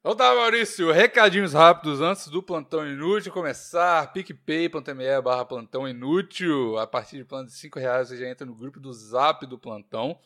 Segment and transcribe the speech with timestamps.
[0.00, 4.12] Então tá, Maurício, recadinhos rápidos antes do plantão inútil começar.
[4.12, 6.78] picpay.me barra plantão inútil.
[6.78, 9.58] A partir de plano de 5 reais você já entra no grupo do Zap do
[9.58, 10.16] plantão,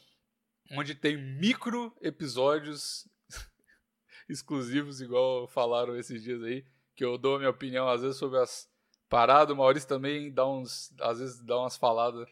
[0.72, 3.08] onde tem micro episódios
[4.28, 8.38] exclusivos, igual falaram esses dias aí, que eu dou a minha opinião às vezes sobre
[8.40, 8.68] as
[9.08, 9.54] paradas.
[9.54, 12.28] O Maurício também dá uns, às vezes dá umas faladas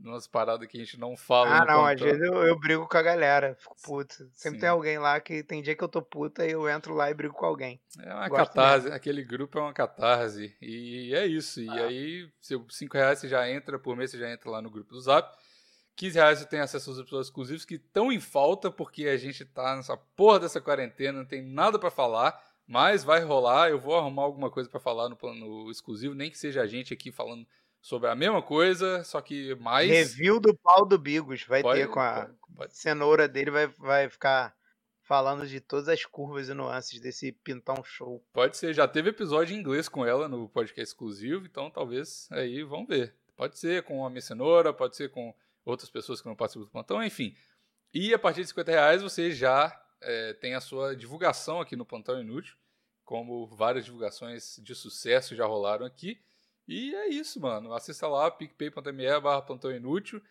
[0.00, 1.62] umas paradas que a gente não fala.
[1.62, 4.14] Ah, não, às vezes eu, eu, brigo com a galera, fico puto.
[4.32, 4.58] Sempre Sim.
[4.58, 7.14] tem alguém lá que tem dia que eu tô puta e eu entro lá e
[7.14, 7.80] brigo com alguém.
[8.00, 8.96] É uma Gosto catarse, mesmo.
[8.96, 10.56] aquele grupo é uma catarse.
[10.60, 11.60] E é isso.
[11.60, 11.86] E ah.
[11.86, 14.90] aí, seu 5 reais você já entra, por mês você já entra lá no grupo
[14.90, 15.36] do Zap.
[15.96, 19.44] 15 reais você tem acesso aos episódios exclusivos que estão em falta, porque a gente
[19.44, 22.38] tá nessa porra dessa quarentena, não tem nada para falar.
[22.66, 26.38] Mas vai rolar, eu vou arrumar alguma coisa para falar no plano exclusivo, nem que
[26.38, 27.46] seja a gente aqui falando
[27.84, 29.90] sobre a mesma coisa, só que mais.
[29.90, 31.44] Review do pau do Bigos.
[31.44, 32.74] Vai pode, ter com a pode.
[32.74, 34.56] cenoura dele, vai, vai ficar
[35.02, 38.24] falando de todas as curvas e nuances desse pintão show.
[38.32, 42.62] Pode ser, já teve episódio em inglês com ela no podcast exclusivo, então talvez aí
[42.62, 43.14] vamos ver.
[43.36, 46.70] Pode ser com a minha cenoura, pode ser com outras pessoas que não participam do
[46.70, 47.36] plantão, enfim.
[47.92, 51.84] E a partir de 50 reais você já é, tem a sua divulgação aqui no
[51.84, 52.56] Plantão Inútil,
[53.04, 56.18] como várias divulgações de sucesso já rolaram aqui.
[56.66, 57.72] E é isso, mano.
[57.72, 60.22] Acessa lá picpay.me barra plantão inútil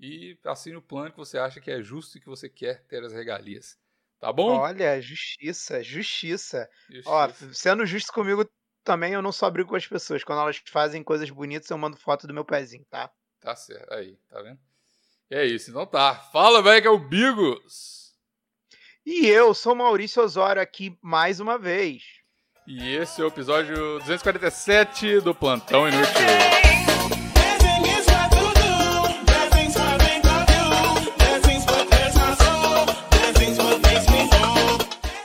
[0.00, 3.04] e assine o plano que você acha que é justo e que você quer ter
[3.04, 3.78] as regalias.
[4.18, 4.58] Tá bom?
[4.58, 6.68] Olha, justiça, justiça.
[6.88, 7.08] justiça.
[7.08, 8.48] Ó, sendo justo comigo
[8.82, 10.24] também, eu não só brigo com as pessoas.
[10.24, 13.10] Quando elas fazem coisas bonitas, eu mando foto do meu pezinho, tá?
[13.40, 13.92] Tá certo.
[13.92, 14.58] Aí, tá vendo?
[15.30, 16.14] É isso, então tá.
[16.14, 18.16] Fala, velho, que é o Bigos.
[19.04, 22.17] E eu sou Maurício Osório aqui mais uma vez.
[22.70, 26.12] E esse é o episódio 247 do Plantão Inútil.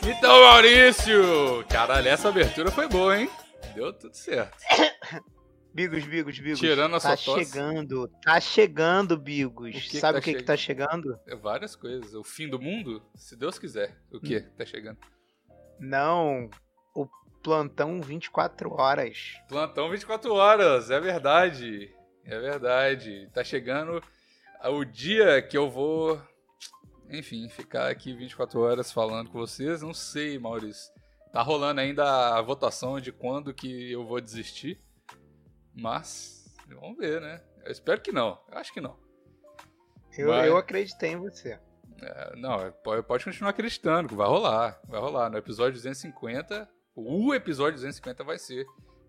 [0.07, 1.65] Então, Maurício!
[1.67, 3.29] Caralho, essa abertura foi boa, hein?
[3.75, 4.57] Deu tudo certo.
[5.75, 6.59] Bigos, Bigos, Bigos.
[6.59, 7.51] Tirando a tá sua tosse.
[7.51, 9.67] chegando, tá chegando, Bigos.
[9.67, 11.19] O que Sabe o que, que tá chegando?
[11.27, 12.13] É várias coisas.
[12.13, 14.01] O fim do mundo, se Deus quiser.
[14.13, 14.49] O que hum.
[14.57, 14.97] tá chegando?
[15.77, 16.49] Não,
[17.43, 19.35] plantão 24 horas.
[19.49, 21.93] Plantão 24 horas, é verdade.
[22.23, 23.29] É verdade.
[23.33, 24.01] Tá chegando
[24.63, 26.19] o dia que eu vou,
[27.09, 29.81] enfim, ficar aqui 24 horas falando com vocês.
[29.81, 30.91] Não sei, Maurício.
[31.33, 34.79] Tá rolando ainda a votação de quando que eu vou desistir.
[35.75, 37.41] Mas, vamos ver, né?
[37.65, 38.39] Eu espero que não.
[38.49, 38.97] Eu acho que não.
[40.17, 40.47] Eu, Mas...
[40.47, 41.59] eu acreditei em você.
[42.01, 44.79] É, não, pode continuar acreditando, vai rolar.
[44.87, 45.29] Vai rolar.
[45.29, 48.65] No episódio 250, o episódio 250 vai ser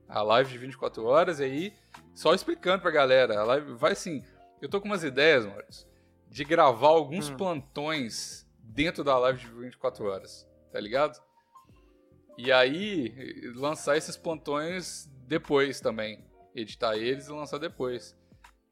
[0.09, 1.75] a live de 24 horas, e aí,
[2.15, 4.23] só explicando pra galera, a live vai assim.
[4.61, 5.87] Eu tô com umas ideias, Maurício,
[6.29, 7.37] de gravar alguns hum.
[7.37, 11.21] plantões dentro da live de 24 horas, tá ligado?
[12.37, 13.15] E aí,
[13.55, 16.25] lançar esses plantões depois também.
[16.55, 18.17] Editar eles e lançar depois.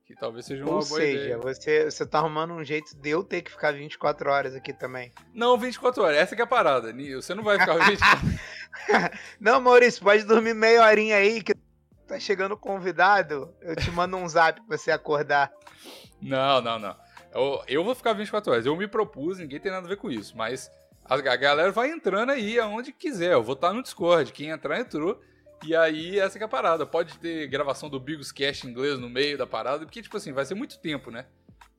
[0.05, 1.39] Que talvez seja uma Ou boa seja, ideia.
[1.39, 5.13] Você, você tá arrumando um jeito de eu ter que ficar 24 horas aqui também.
[5.33, 6.19] Não, 24 horas.
[6.19, 6.93] Essa que é a parada.
[6.93, 8.29] Você não vai ficar 24
[9.41, 11.55] Não, Maurício, pode dormir meia horinha aí que
[12.07, 13.55] tá chegando convidado.
[13.61, 15.53] Eu te mando um zap pra você acordar.
[16.21, 16.97] Não, não, não.
[17.35, 18.67] Eu, eu vou ficar 24 horas.
[18.67, 20.37] Eu me propus, ninguém tem nada a ver com isso.
[20.37, 20.71] Mas
[21.05, 23.33] a, a galera vai entrando aí aonde quiser.
[23.33, 24.33] Eu vou estar no Discord.
[24.33, 25.21] Quem entrar, entrou.
[25.65, 26.85] E aí, essa é a parada.
[26.85, 30.33] Pode ter gravação do Bigos Cast em inglês no meio da parada, porque, tipo assim,
[30.33, 31.27] vai ser muito tempo, né?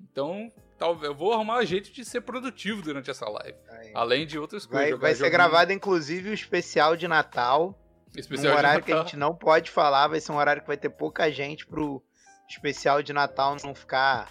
[0.02, 0.52] Então,
[0.84, 3.58] talvez eu vou arrumar um jeito de ser produtivo durante essa live.
[3.70, 3.92] Aí.
[3.94, 4.90] Além de outras coisas.
[4.90, 7.80] Vai, vai ser gravado, inclusive, o especial de Natal.
[8.18, 8.86] Especial um horário Natal.
[8.86, 11.66] que a gente não pode falar, vai ser um horário que vai ter pouca gente
[11.66, 12.04] pro
[12.50, 14.30] especial de Natal não ficar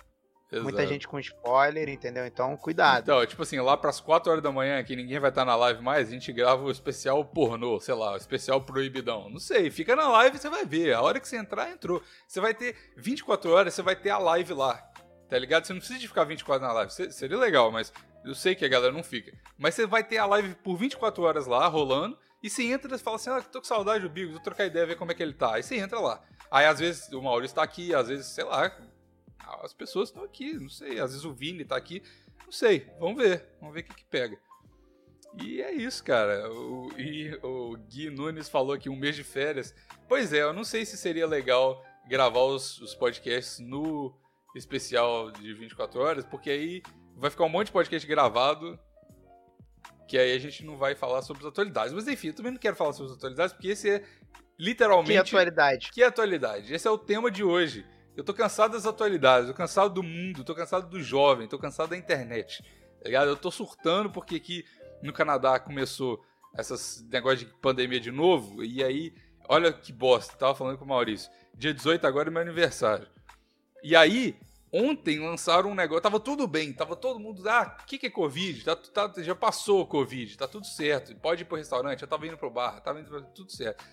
[0.53, 0.65] Exato.
[0.65, 2.27] Muita gente com spoiler, entendeu?
[2.27, 3.05] Então, cuidado.
[3.05, 5.57] Então, tipo assim, lá pras 4 horas da manhã, que ninguém vai estar tá na
[5.57, 9.31] live mais, a gente grava o especial pornô, sei lá, o especial proibidão.
[9.31, 10.93] Não sei, fica na live e você vai ver.
[10.93, 12.03] A hora que você entrar, entrou.
[12.29, 14.92] Você vai ter 24 horas, você vai ter a live lá.
[15.33, 15.65] Tá ligado?
[15.65, 16.93] Você não precisa de ficar 24 na live.
[16.93, 17.91] Seria legal, mas
[18.23, 19.33] eu sei que a galera não fica.
[19.57, 22.19] Mas você vai ter a live por 24 horas lá, rolando.
[22.43, 24.85] E você entra e fala assim: ah, tô com saudade do Bigos, vou trocar ideia,
[24.85, 25.55] ver como é que ele tá.
[25.55, 26.23] Aí você entra lá.
[26.51, 28.79] Aí às vezes o Maurício tá aqui, às vezes, sei lá,
[29.63, 31.01] as pessoas estão aqui, não sei.
[31.01, 32.03] Às vezes o Vini tá aqui,
[32.45, 32.87] não sei.
[33.01, 34.37] Vamos ver, vamos ver o que, que pega.
[35.43, 36.53] E é isso, cara.
[36.53, 39.75] O, e o Gui Nunes falou aqui um mês de férias.
[40.07, 44.15] Pois é, eu não sei se seria legal gravar os, os podcasts no
[44.55, 46.83] especial de 24 horas, porque aí
[47.17, 48.79] vai ficar um monte de podcast gravado
[50.13, 51.93] que aí a gente não vai falar sobre as atualidades.
[51.95, 54.05] Mas enfim, eu também não quero falar sobre as atualidades, porque esse é
[54.59, 55.13] literalmente.
[55.13, 55.91] Que atualidade?
[55.91, 56.75] Que atualidade?
[56.75, 57.87] Esse é o tema de hoje.
[58.15, 61.91] Eu tô cansado das atualidades, tô cansado do mundo, tô cansado do jovem, tô cansado
[61.91, 62.63] da internet.
[62.63, 63.29] Tá ligado?
[63.29, 64.67] Eu tô surtando porque aqui
[65.03, 66.23] no Canadá começou
[66.55, 68.63] essas negócio de pandemia de novo.
[68.63, 69.15] E aí,
[69.49, 71.31] olha que bosta, tava falando com o Maurício.
[71.55, 73.09] Dia 18 agora é meu aniversário.
[73.83, 74.37] E aí,
[74.73, 78.11] ontem lançaram um negócio, tava tudo bem, tava todo mundo, ah, o que, que é
[78.11, 78.65] Covid?
[78.65, 82.27] Tá, tá, já passou o Covid, tá tudo certo, pode ir pro restaurante, eu tava
[82.27, 83.85] indo pro bar, tava indo pro, tudo certo.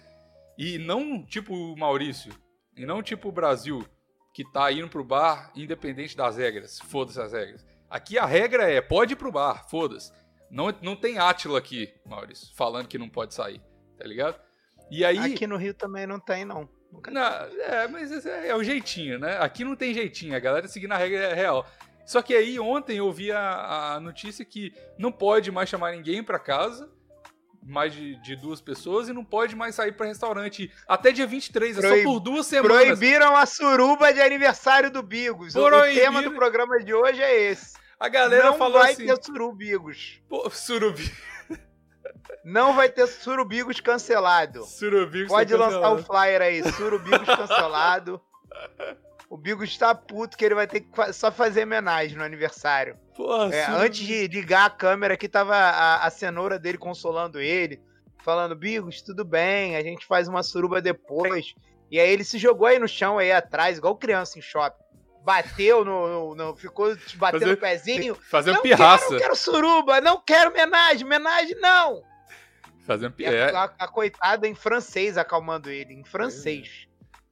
[0.57, 2.31] E não tipo o Maurício,
[2.77, 3.85] e não tipo o Brasil,
[4.33, 7.65] que tá indo pro bar independente das regras, foda-se as regras.
[7.89, 10.13] Aqui a regra é, pode ir pro bar, foda-se.
[10.51, 13.61] Não, não tem Átila aqui, Maurício, falando que não pode sair,
[13.97, 14.39] tá ligado?
[14.89, 15.33] E aí...
[15.33, 16.69] Aqui no Rio também não tem, não.
[17.11, 19.37] Não, é, mas é, é, o jeitinho, né?
[19.39, 21.65] Aqui não tem jeitinho, a galera seguindo a regra real.
[22.05, 26.23] Só que aí ontem eu vi a, a notícia que não pode mais chamar ninguém
[26.23, 26.89] para casa,
[27.61, 31.77] mais de, de, duas pessoas, e não pode mais sair para restaurante até dia 23,
[31.77, 31.85] Proib...
[31.85, 32.77] é só por duas semanas.
[32.77, 35.55] Proibiram a suruba de aniversário do Bigos.
[35.55, 37.77] O tema do programa de hoje é esse.
[37.99, 39.05] A galera não falou vai assim...
[39.05, 40.19] ter surubigos.
[40.27, 41.11] Pô, surubi...
[42.43, 44.63] Não vai ter surubigos cancelado.
[44.65, 48.21] Surubigos Pode lançar o flyer aí, surubigos cancelado.
[49.29, 52.97] O Bigos está puto que ele vai ter que só fazer homenagem no aniversário.
[53.15, 57.79] Porra, é, antes de ligar a câmera aqui, tava a, a cenoura dele consolando ele,
[58.23, 61.53] falando, Bigos, tudo bem, a gente faz uma suruba depois.
[61.91, 64.83] E aí ele se jogou aí no chão aí atrás, igual criança em shopping.
[65.23, 66.33] Bateu no.
[66.33, 68.15] no, no ficou batendo o pezinho.
[68.15, 69.03] Fazendo pirraça.
[69.03, 72.01] Quero, não quero suruba, não quero homenagem, homenagem não.
[72.89, 73.55] Fazendo pirraça.
[73.55, 76.87] A, a, a, coitada em francês acalmando ele, em francês.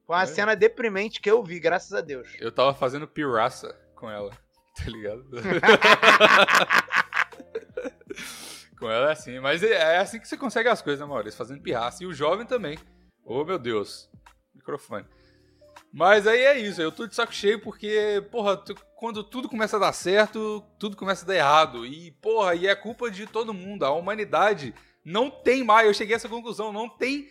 [0.06, 0.27] Foi uma é.
[0.27, 2.30] cena deprimente que eu vi, graças a Deus.
[2.39, 4.30] Eu tava fazendo pirraça com ela,
[4.77, 5.25] tá ligado?
[8.77, 11.39] com ela é assim, mas é, é assim que você consegue as coisas, né, Maurício?
[11.39, 12.04] Fazendo pirraça.
[12.04, 12.77] E o jovem também.
[13.25, 14.12] Oh, meu Deus.
[14.54, 15.07] Microfone.
[15.92, 19.77] Mas aí é isso, eu tô de saco cheio porque, porra, tu, quando tudo começa
[19.77, 21.83] a dar certo, tudo começa a dar errado.
[21.83, 23.83] E, porra, e é culpa de todo mundo.
[23.83, 24.75] A humanidade
[25.07, 27.30] não tem mais, eu cheguei a essa conclusão, não tem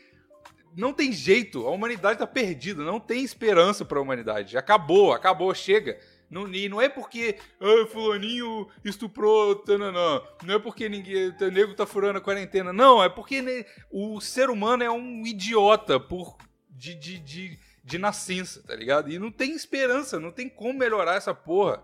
[0.74, 4.58] não tem jeito, a humanidade tá perdida, não tem esperança para a humanidade.
[4.58, 5.98] Acabou, acabou, chega.
[6.28, 10.20] Não, e não é porque ah, fulaninho estuprou, tananã.
[10.44, 14.20] não é porque ninguém, o nego tá furando a quarentena, não, é porque né, o
[14.20, 16.36] ser humano é um idiota por
[16.68, 19.12] de, de, de de nascença, tá ligado?
[19.12, 21.80] E não tem esperança, não tem como melhorar essa porra,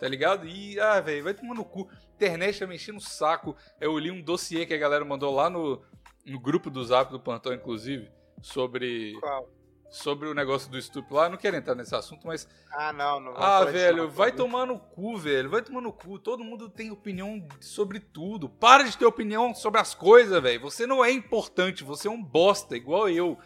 [0.00, 0.48] tá ligado?
[0.48, 1.90] E, ah, velho, vai tomar no cu.
[2.26, 3.56] Internet tá me enchendo o saco.
[3.80, 5.82] Eu li um dossiê que a galera mandou lá no,
[6.24, 8.10] no grupo do Zap do Plantão, inclusive,
[8.40, 9.14] sobre.
[9.18, 9.48] Qual?
[9.90, 12.48] Sobre o negócio do estupro lá, eu não quero entrar nesse assunto, mas.
[12.72, 13.36] Ah, não, não.
[13.36, 15.50] Ah, velho, vai tomar no cu, velho.
[15.50, 16.18] Vai tomar no cu.
[16.18, 18.48] Todo mundo tem opinião sobre tudo.
[18.48, 20.62] Para de ter opinião sobre as coisas, velho.
[20.62, 23.36] Você não é importante, você é um bosta, igual eu.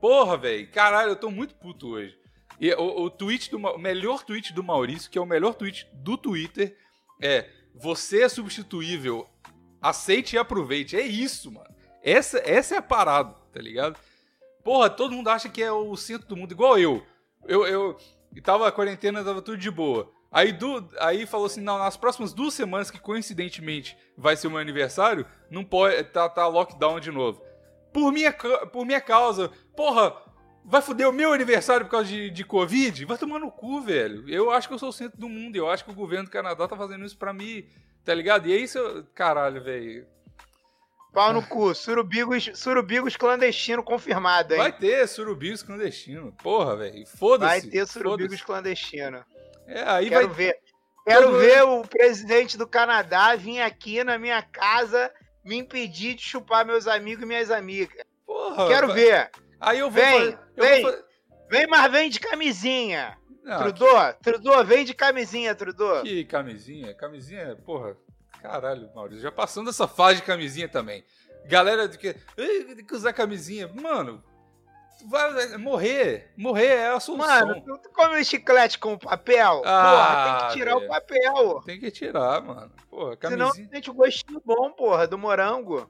[0.00, 0.70] Porra, velho.
[0.70, 2.18] Caralho, eu tô muito puto hoje.
[2.58, 5.86] E o, o tweet do o melhor tweet do Maurício, que é o melhor tweet
[5.92, 6.74] do Twitter,
[7.20, 9.28] é: Você é substituível.
[9.80, 10.96] Aceite e aproveite.
[10.96, 11.74] É isso, mano.
[12.02, 13.98] Essa, essa é a parada, tá ligado?
[14.64, 17.04] Porra, todo mundo acha que é o centro do mundo, igual eu.
[17.46, 17.96] Eu, eu
[18.42, 20.10] tava a quarentena, tava tudo de boa.
[20.30, 24.50] Aí, do, aí falou assim: não, nas próximas duas semanas, que coincidentemente vai ser o
[24.50, 26.02] meu aniversário, não pode.
[26.04, 27.42] Tá, tá lockdown de novo
[27.92, 29.50] por minha, por minha causa.
[29.76, 30.16] Porra,
[30.64, 33.04] vai foder o meu aniversário por causa de, de Covid?
[33.04, 34.28] Vai tomar no cu, velho.
[34.28, 35.56] Eu acho que eu sou o centro do mundo.
[35.56, 37.66] Eu acho que o governo do Canadá tá fazendo isso pra mim,
[38.04, 38.48] tá ligado?
[38.48, 40.06] E é isso, caralho, velho.
[41.12, 44.60] Pau no cu, surubigos, surubigos clandestino confirmado, hein?
[44.60, 46.32] Vai ter surubigos clandestino.
[46.42, 47.06] Porra, velho.
[47.06, 47.60] Foda-se.
[47.60, 49.22] Vai ter surubigos clandestino.
[49.66, 50.36] É, aí Quero vai...
[50.36, 50.58] ver.
[51.04, 51.38] Quero Todo...
[51.38, 55.12] ver o presidente do Canadá vir aqui na minha casa
[55.44, 58.04] me impedir de chupar meus amigos e minhas amigas.
[58.24, 59.30] Porra, Quero ver.
[59.62, 60.02] Aí eu vou.
[60.02, 60.92] Vem, fazer, eu vem, vou
[61.48, 63.16] vem, mas vem de camisinha.
[63.44, 64.22] Não, Trudô, que...
[64.22, 66.02] Trudô, vem de camisinha, Trudô.
[66.02, 66.92] Que camisinha?
[66.94, 67.96] Camisinha, porra.
[68.40, 71.04] Caralho, Maurício, já passando essa fase de camisinha também.
[71.46, 72.14] Galera de que.
[72.34, 73.68] Tem que usar camisinha.
[73.68, 74.22] Mano,
[75.08, 76.32] vai morrer.
[76.36, 77.46] Morrer é a solução.
[77.46, 79.62] Mano, tu come chiclete com papel?
[79.64, 81.62] Ah, porra, tem que tirar o papel.
[81.64, 82.72] Tem que tirar, mano.
[82.90, 83.52] Porra, camisinha.
[83.52, 85.88] Senão sente o gostinho bom, porra, do morango.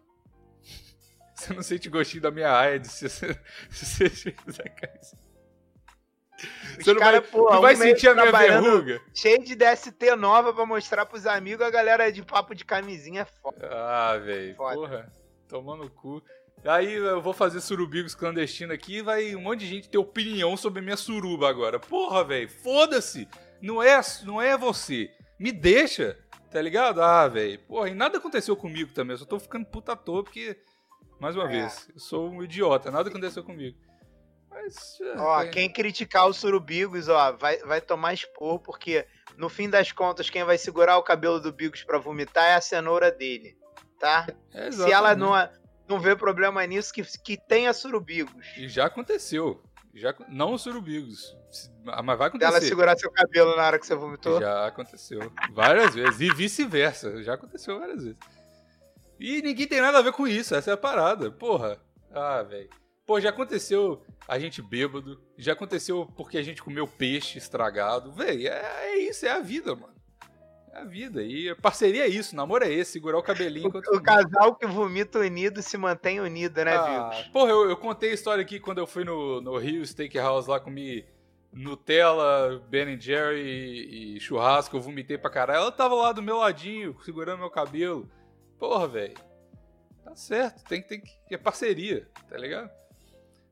[1.42, 5.22] Você não sente gostinho da minha AIDS se você, se você camisinha.
[6.78, 9.00] Você não cara, vai, porra, não vai sentir a minha verruga?
[9.12, 13.24] Cheio de DST nova pra mostrar pros amigos, a galera de papo de camisinha é
[13.24, 13.68] foda.
[13.70, 14.54] Ah, velho.
[14.54, 15.12] Porra,
[15.48, 16.22] tomando cu.
[16.64, 20.56] Aí eu vou fazer surubigos clandestino aqui e vai um monte de gente ter opinião
[20.56, 21.80] sobre minha suruba agora.
[21.80, 23.28] Porra, velho, foda-se.
[23.60, 25.10] Não é, não é você.
[25.40, 26.16] Me deixa,
[26.52, 27.02] tá ligado?
[27.02, 27.58] Ah, velho.
[27.60, 29.14] Porra, e nada aconteceu comigo também.
[29.14, 30.56] Eu só tô ficando puta à toa porque,
[31.22, 31.48] mais uma é.
[31.48, 32.90] vez, eu sou um idiota.
[32.90, 33.78] Nada aconteceu comigo.
[34.50, 35.48] Mas, é, ó, é.
[35.48, 40.42] quem criticar os surubigos, ó, vai, vai tomar expor, porque no fim das contas, quem
[40.42, 43.56] vai segurar o cabelo do Bigos pra vomitar é a cenoura dele,
[44.00, 44.26] tá?
[44.52, 45.32] É Se ela não
[45.88, 48.46] não vê problema nisso que, que tenha surubigos.
[48.56, 49.62] E já aconteceu.
[49.94, 51.36] Já, não surubigos.
[51.84, 52.50] Mas vai acontecer.
[52.50, 54.40] Ela segurar seu cabelo na hora que você vomitou?
[54.40, 55.30] Já aconteceu.
[55.52, 56.20] Várias vezes.
[56.20, 57.22] E vice-versa.
[57.22, 58.18] Já aconteceu várias vezes.
[59.22, 60.54] E ninguém tem nada a ver com isso.
[60.54, 61.30] Essa é a parada.
[61.30, 61.78] Porra.
[62.12, 62.68] Ah, velho.
[63.06, 65.20] Pô, já aconteceu a gente bêbado.
[65.38, 68.12] Já aconteceu porque a gente comeu peixe estragado.
[68.12, 69.24] Véi, é, é isso.
[69.24, 69.94] É a vida, mano.
[70.72, 71.22] É a vida.
[71.22, 73.70] E parceria é isso, namoro é esse, segurar o cabelinho.
[73.72, 77.28] O, o casal que vomita unido se mantém unido, né, ah, Vigos?
[77.28, 80.58] Porra, eu, eu, contei a história aqui quando eu fui no, no Rio Steakhouse lá,
[80.58, 81.04] comi
[81.52, 85.58] Nutella, Ben Jerry e, e, churrasco, eu vomitei pra caralho.
[85.58, 88.08] Ela tava lá do meu ladinho, segurando meu cabelo.
[88.62, 89.14] Porra, velho.
[90.04, 91.34] Tá certo, tem, tem que.
[91.34, 92.70] É parceria, tá ligado?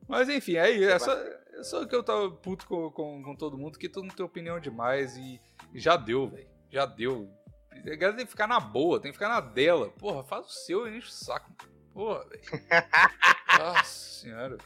[0.07, 3.57] Mas enfim, aí, é só, é só que eu tava puto com, com, com todo
[3.57, 5.41] mundo, que todo mundo tem opinião demais e,
[5.73, 7.29] e já deu, velho já deu.
[7.71, 9.89] A galera tem que ficar na boa, tem que ficar na dela.
[9.89, 11.51] Porra, faz o seu e enche o saco.
[11.93, 12.41] Porra, velho.
[13.59, 14.57] Nossa senhora,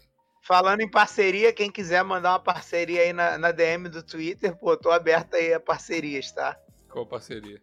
[0.41, 4.77] Falando em parceria, quem quiser mandar uma parceria aí na, na DM do Twitter, pô,
[4.77, 6.55] tô aberto aí a parcerias, tá?
[6.87, 7.59] Qual parceria?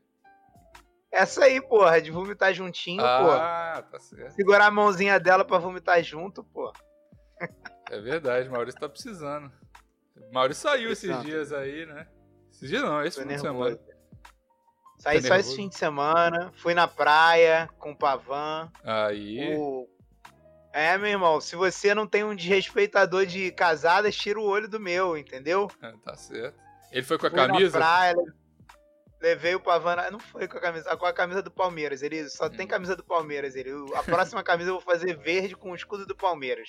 [1.13, 3.31] Essa aí, porra, de vomitar juntinho, ah, pô.
[3.31, 4.33] Ah, tá certo.
[4.33, 6.73] Segurar a mãozinha dela pra vomitar junto, pô.
[7.91, 9.53] É verdade, Maurício tá precisando.
[10.33, 12.07] Maurício saiu esses dias aí, né?
[12.51, 13.79] Esses dias não, esse fim de semana.
[14.99, 18.71] Saí tá só esse fim de semana, fui na praia com o Pavan.
[18.83, 19.55] Aí.
[19.59, 19.87] O...
[20.73, 24.81] É, meu irmão, se você não tem um desrespeitador de casadas, tira o olho do
[24.81, 25.71] meu, entendeu?
[25.83, 26.59] É, tá certo.
[26.91, 27.79] Ele foi com a fui camisa?
[27.79, 28.15] Na praia,
[29.23, 30.11] levei o Pavan.
[30.11, 32.03] Não foi com a camisa, com a camisa do Palmeiras.
[32.03, 32.51] Ele só hum.
[32.51, 33.55] tem camisa do Palmeiras.
[33.55, 36.69] Ele, a próxima camisa eu vou fazer verde com o escudo do Palmeiras.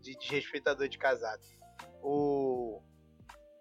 [0.00, 1.42] De desrespeitador de casado.
[2.00, 2.80] O.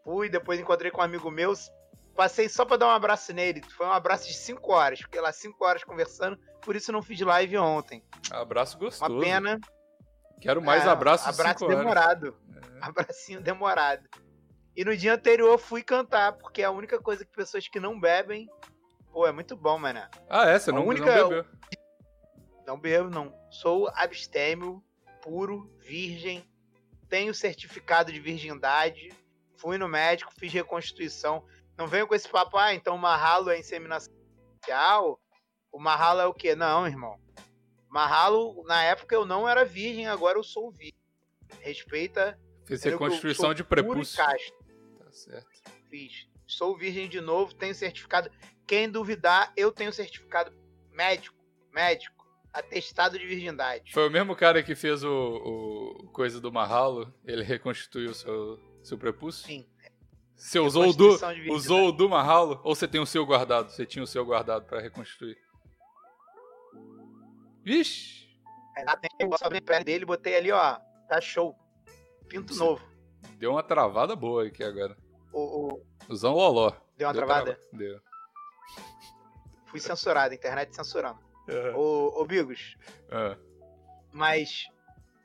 [0.03, 1.53] Fui, depois encontrei com um amigo meu,
[2.15, 3.61] Passei só pra dar um abraço nele.
[3.75, 4.99] Foi um abraço de 5 horas.
[4.99, 6.37] Fiquei lá 5 horas conversando.
[6.61, 8.03] Por isso não fiz live ontem.
[8.29, 9.11] Abraço gostoso.
[9.11, 9.59] Uma pena.
[10.39, 12.35] Quero mais é, abraços Abraço demorado.
[12.55, 12.85] É.
[12.85, 14.07] Abracinho demorado.
[14.75, 17.99] E no dia anterior fui cantar, porque é a única coisa que pessoas que não
[17.99, 18.49] bebem.
[19.11, 20.01] Pô, é muito bom, mano.
[20.29, 20.57] Ah, é?
[20.57, 21.05] Você não, única...
[21.05, 21.45] não bebeu?
[22.65, 23.33] Não bebo, não.
[23.49, 24.81] Sou abstêmio,
[25.21, 26.43] puro, virgem.
[27.09, 29.09] Tenho certificado de virgindade.
[29.57, 31.45] Fui no médico, fiz reconstituição.
[31.77, 35.19] Não venho com esse papo, ah, então o Mahalo é inseminação artificial.
[35.71, 36.55] O Mahalo é o quê?
[36.55, 37.19] Não, irmão.
[37.89, 40.95] Mahalo, na época eu não era virgem, agora eu sou virgem.
[41.59, 42.39] Respeita.
[42.65, 44.23] Fiz reconstrução de prepúcio.
[45.11, 45.49] Tá certo.
[45.89, 46.27] Fiz.
[46.47, 48.31] Sou virgem de novo, tenho certificado.
[48.65, 50.51] Quem duvidar, eu tenho certificado
[50.91, 51.37] médico.
[51.71, 52.25] Médico.
[52.53, 53.93] Atestado de virgindade.
[53.93, 57.13] Foi o mesmo cara que fez o, o coisa do Mahalo?
[57.25, 59.45] Ele reconstituiu o seu, seu prepúcio?
[59.45, 59.67] Sim.
[60.35, 61.19] Você usou o do,
[61.53, 62.59] usou o do Mahalo?
[62.63, 63.69] Ou você tem o seu guardado?
[63.69, 65.37] Você tinha o seu guardado para reconstruir?
[67.63, 68.27] Vixe!
[68.77, 68.83] É,
[69.19, 70.79] eu só perto dele, botei ali, ó.
[71.07, 71.55] Tá show.
[72.27, 72.90] Pinto novo.
[73.37, 74.97] Deu uma travada boa aqui agora.
[75.33, 75.83] O, o...
[76.09, 76.71] Loló.
[76.97, 77.55] Deu uma Deu travada?
[77.55, 77.77] Trava...
[77.77, 78.01] Deu.
[79.65, 81.19] Fui censurado, internet censurando.
[81.75, 82.77] Ô, ô Bigos.
[84.11, 84.67] Mas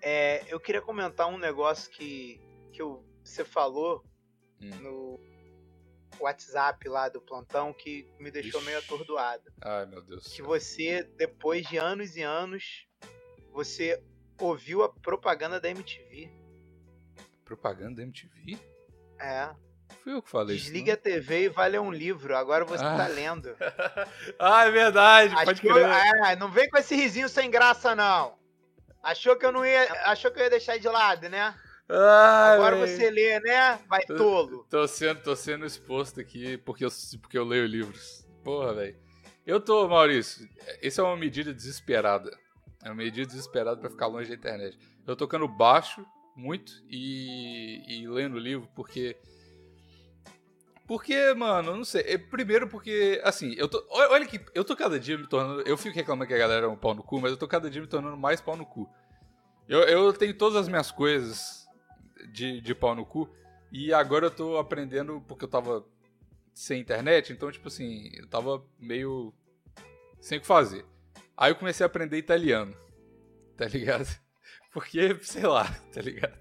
[0.01, 2.41] é, eu queria comentar um negócio que,
[2.73, 4.05] que eu, você falou
[4.61, 4.71] hum.
[4.81, 5.21] no
[6.21, 8.67] WhatsApp lá do plantão que me deixou Ixi.
[8.67, 9.53] meio atordoado.
[9.61, 10.29] Ai, meu Deus.
[10.29, 12.87] Que você, depois de anos e anos,
[13.53, 14.03] você
[14.41, 16.31] ouviu a propaganda da MTV.
[17.47, 18.59] Propaganda da MTV?
[19.21, 19.49] É.
[20.03, 22.37] Fui eu que falei Desliga isso, a TV e vai ler um livro.
[22.37, 22.97] Agora você ah.
[22.97, 23.57] tá lendo.
[24.39, 25.35] ah, é verdade.
[25.45, 25.89] Pode crer.
[26.27, 28.37] é, não vem com esse risinho sem graça, não.
[29.01, 29.85] Achou que eu não ia.
[30.07, 31.55] Achou que eu ia deixar de lado, né?
[31.89, 32.89] Ah, Agora véio.
[32.89, 33.79] você lê, né?
[33.89, 34.67] Vai tô, tolo.
[34.69, 36.91] Tô sendo, tô sendo exposto aqui porque eu,
[37.23, 38.27] porque eu leio livros.
[38.43, 38.97] Porra, velho.
[39.47, 40.49] Eu tô, Maurício,
[40.83, 42.37] isso é uma medida desesperada.
[42.83, 44.77] É uma medida desesperada para ficar longe da internet.
[44.99, 46.05] Eu tô tocando baixo
[46.37, 49.17] muito e, e lendo livro porque.
[50.87, 52.03] Porque, mano, não sei.
[52.03, 53.85] É, primeiro porque, assim, eu tô.
[53.91, 55.63] Olha que eu tô cada dia me tornando.
[55.63, 57.69] Eu fico reclamando que a galera é um pau no cu, mas eu tô cada
[57.69, 58.89] dia me tornando mais pau no cu.
[59.67, 61.67] Eu, eu tenho todas as minhas coisas
[62.33, 63.29] de, de pau no cu.
[63.73, 65.85] E agora eu tô aprendendo porque eu tava
[66.55, 69.35] sem internet, então, tipo assim, eu tava meio
[70.21, 70.87] sem o que fazer.
[71.37, 72.75] Aí eu comecei a aprender italiano,
[73.57, 74.07] tá ligado?
[74.77, 76.37] Porque, sei lá, tá ligado?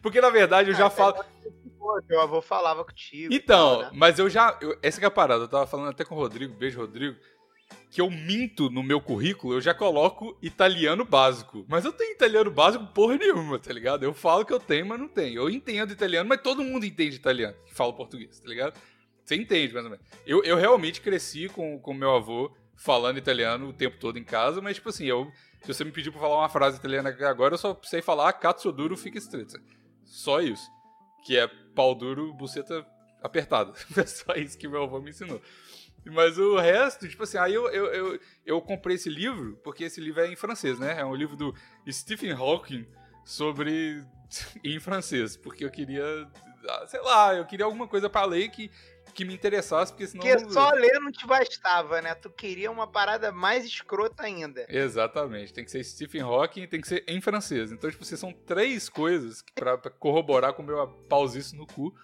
[0.00, 1.22] Porque na verdade eu já ah, falo.
[2.08, 3.32] Meu avô falava contigo.
[3.32, 3.90] Então, né?
[3.92, 4.56] mas eu já.
[4.58, 7.18] Eu, essa que é a parada, eu tava falando até com o Rodrigo, beijo, Rodrigo
[7.90, 11.66] que eu minto no meu currículo, eu já coloco italiano básico.
[11.68, 14.02] Mas eu tenho italiano básico porra nenhuma, tá ligado?
[14.02, 15.42] Eu falo que eu tenho, mas não tenho.
[15.42, 18.80] Eu entendo italiano, mas todo mundo entende italiano que fala português, tá ligado?
[19.22, 20.06] Você entende, mais ou menos.
[20.26, 24.62] Eu, eu realmente cresci com o meu avô falando italiano o tempo todo em casa,
[24.62, 25.30] mas, tipo assim, eu
[25.62, 28.72] Se você me pedir pra falar uma frase italiana agora, eu só sei falar cazzo
[28.72, 29.60] duro fica estreita.
[30.04, 30.68] Só isso.
[31.24, 32.84] Que é pau duro, buceta
[33.22, 33.72] apertada.
[33.96, 35.40] É só isso que meu avô me ensinou.
[36.04, 40.00] Mas o resto, tipo assim, aí eu, eu, eu, eu, comprei esse livro, porque esse
[40.00, 40.98] livro é em francês, né?
[40.98, 41.54] É um livro do
[41.88, 42.86] Stephen Hawking
[43.24, 44.04] sobre.
[44.64, 46.04] em francês, porque eu queria.
[46.68, 48.70] Ah, sei lá, eu queria alguma coisa para ler que,
[49.12, 50.26] que me interessasse, porque senão.
[50.26, 52.14] Porque só ler não te bastava, né?
[52.14, 54.66] Tu queria uma parada mais escrota ainda.
[54.68, 55.52] Exatamente.
[55.52, 57.72] Tem que ser Stephen Hawking tem que ser em francês.
[57.72, 61.94] Então, tipo, assim, são três coisas para corroborar com o meu pausiço no cu.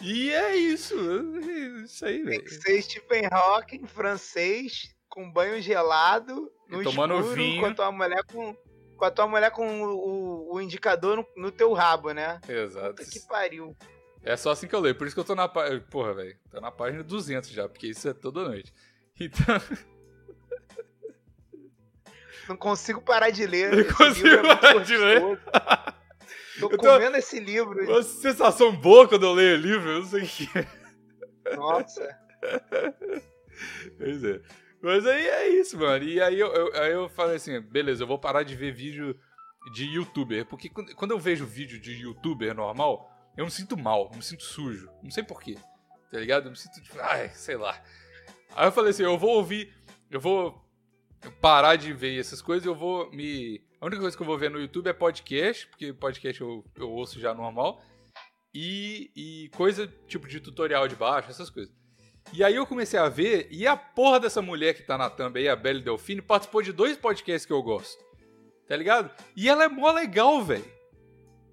[0.00, 0.94] E é isso.
[0.94, 2.38] É isso aí, velho.
[2.38, 7.60] Tem que ser Stephen Hawking francês, com banho gelado, no tomando escuro, vinho.
[7.60, 8.56] com a tua mulher com,
[8.96, 12.40] com a tua mulher com o, o indicador no, no, teu rabo, né?
[12.48, 12.96] Exato.
[12.96, 13.76] Puta que pariu.
[14.26, 14.96] É só assim que eu leio.
[14.96, 15.80] Por isso que eu tô na página.
[15.88, 16.36] Porra, velho.
[16.50, 18.74] Tô na página 200 já, porque isso é toda noite.
[19.20, 19.46] Então.
[22.48, 23.72] Não consigo parar de ler.
[23.74, 25.20] Não consigo é parar de ler.
[26.58, 27.18] Tô eu comendo tô...
[27.18, 27.84] esse livro.
[27.84, 30.66] Uma sensação boa quando eu leio o livro, eu não sei o que é.
[31.56, 32.18] Nossa.
[33.98, 34.40] pois é.
[34.82, 36.04] Mas aí é isso, mano.
[36.04, 39.18] E aí eu, eu, aí eu falei assim, beleza, eu vou parar de ver vídeo
[39.72, 40.46] de youtuber.
[40.46, 44.90] Porque quando eu vejo vídeo de youtuber normal, eu me sinto mal, me sinto sujo.
[45.02, 45.56] Não sei porquê.
[46.10, 46.46] Tá ligado?
[46.46, 47.82] Eu me sinto, tipo, ai, sei lá.
[48.54, 49.72] Aí eu falei assim, eu vou ouvir,
[50.10, 50.64] eu vou
[51.40, 54.50] parar de ver essas coisas, eu vou me a única coisa que eu vou ver
[54.50, 57.82] no YouTube é podcast, porque podcast eu, eu ouço já normal.
[58.54, 61.74] E, e coisa tipo de tutorial de baixo, essas coisas.
[62.32, 65.38] E aí eu comecei a ver, e a porra dessa mulher que tá na thumb
[65.38, 68.02] aí, a Belle Delfine, participou de dois podcasts que eu gosto.
[68.66, 69.10] Tá ligado?
[69.36, 70.64] E ela é mó legal, velho.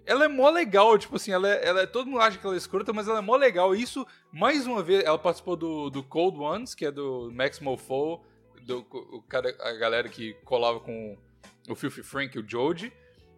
[0.06, 2.56] Ela é mó legal, tipo assim, ela é, ela é, Todo mundo acha que ela
[2.56, 3.76] é escrota, mas ela é mó legal.
[3.76, 7.60] E isso, mais uma vez, ela participou do, do Cold Ones, que é do Max
[7.60, 8.22] Mofo,
[8.62, 11.18] do, o cara, a galera que colava com
[11.70, 12.92] o Filthy Frank, o Joji,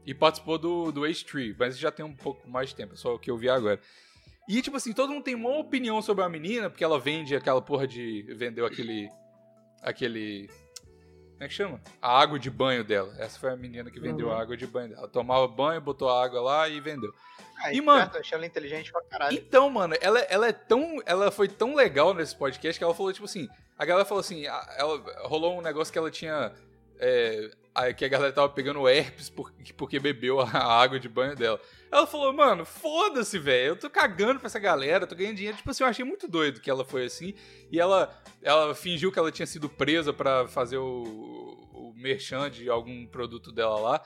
[0.05, 3.15] e participou do, do H3, mas já tem um pouco mais de tempo, é só
[3.15, 3.80] o que eu vi agora.
[4.47, 7.62] E, tipo assim, todo mundo tem uma opinião sobre a menina, porque ela vende aquela
[7.62, 8.21] porra de.
[8.36, 9.10] vendeu aquele.
[9.82, 10.49] aquele.
[11.36, 11.82] Como é que chama?
[12.02, 13.13] A água de banho dela.
[13.19, 14.34] Essa foi a menina que vendeu uhum.
[14.34, 15.02] a água de banho dela.
[15.02, 17.13] Ela tomava banho, botou a água lá e vendeu.
[17.58, 18.10] Ah, e, mano.
[18.13, 19.38] Eu achei ela inteligente pra caralho.
[19.38, 21.02] Então, mano, ela, ela é tão.
[21.06, 23.50] Ela foi tão legal nesse podcast que ela falou, tipo assim.
[23.78, 24.45] A galera falou assim.
[24.45, 26.54] Ela, rolou um negócio que ela tinha.
[26.98, 27.50] É,
[27.98, 31.60] que a galera tava pegando herpes porque, porque bebeu a água de banho dela.
[31.95, 33.69] Ela falou, mano, foda-se, velho.
[33.69, 35.55] Eu tô cagando pra essa galera, tô ganhando dinheiro.
[35.55, 37.34] Tipo assim, eu achei muito doido que ela foi assim.
[37.71, 41.03] E ela, ela fingiu que ela tinha sido presa para fazer o,
[41.73, 44.01] o merchan de algum produto dela lá.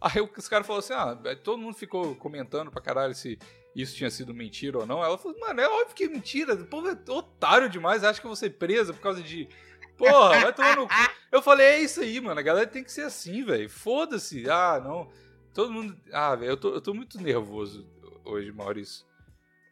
[0.00, 3.38] Aí os caras falaram assim: ah, todo mundo ficou comentando pra caralho se
[3.76, 5.04] isso tinha sido mentira ou não.
[5.04, 6.54] Ela falou, mano, é óbvio que é mentira.
[6.54, 9.48] O povo é otário demais, acha que eu vou ser presa por causa de
[9.96, 10.94] Porra, vai tomar no cu.
[11.30, 12.38] Eu falei, é isso aí, mano.
[12.38, 13.68] A galera tem que ser assim, velho.
[13.68, 14.48] Foda-se.
[14.48, 15.10] Ah, não.
[15.54, 15.96] Todo mundo.
[16.12, 17.86] Ah, velho, eu tô, eu tô muito nervoso
[18.24, 19.06] hoje, Maurício.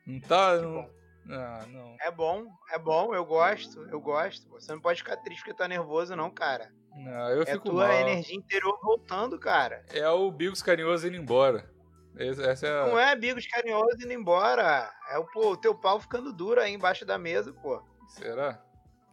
[0.07, 0.57] Não tá.
[0.57, 0.88] Não...
[1.29, 1.97] Ah, não.
[2.01, 4.49] É bom, é bom, eu gosto, eu gosto.
[4.51, 6.73] Você não pode ficar triste porque tá nervoso, não, cara.
[6.95, 7.97] Não, eu é fico tua mal.
[7.97, 9.85] energia interior voltando, cara.
[9.90, 11.71] É o Bigos carinhoso indo embora.
[12.16, 12.87] Essa é a...
[12.87, 14.92] Não é Bigos carinhoso indo embora.
[15.11, 17.83] É o, pô, o teu pau ficando duro aí embaixo da mesa, pô.
[18.09, 18.62] Será?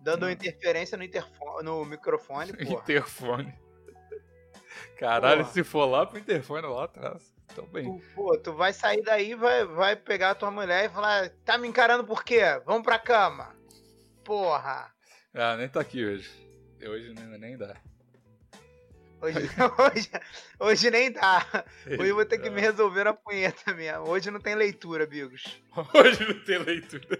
[0.02, 2.58] Dando uma interferência no, interfone, no microfone, pô.
[2.80, 3.54] Interfone.
[4.98, 7.34] Caralho, se for lá pro interfone lá atrás.
[7.56, 8.00] Tô bem.
[8.16, 11.68] Pô, tu vai sair daí, vai, vai pegar a tua mulher e falar: tá me
[11.68, 12.42] encarando por quê?
[12.66, 13.56] Vamos pra cama.
[14.24, 14.92] Porra.
[15.34, 16.30] Ah, nem tá aqui hoje.
[16.82, 17.76] Hoje nem, nem dá.
[19.22, 19.38] Hoje,
[19.94, 20.10] hoje,
[20.60, 21.66] hoje nem dá.
[21.86, 24.08] Hoje eu vou ter que me resolver na punheta mesmo.
[24.08, 25.62] Hoje não tem leitura, Bigos.
[25.94, 27.20] Hoje não tem leitura.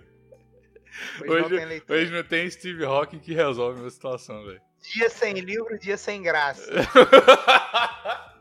[1.22, 4.62] Hoje, hoje, não tem hoje não tem Steve Hawking que resolve a situação, velho.
[4.82, 6.72] Dia sem livro, dia sem graça.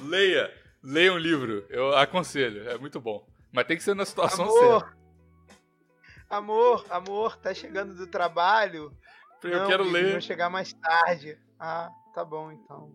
[0.00, 3.26] leia, leia um livro, eu aconselho, é muito bom.
[3.52, 4.96] Mas tem que ser na situação amor, certa.
[6.28, 8.92] Amor, amor, tá chegando do trabalho?
[9.42, 10.12] Eu não, quero filho, ler.
[10.12, 11.38] Vou chegar mais tarde.
[11.58, 12.92] Ah, tá bom então.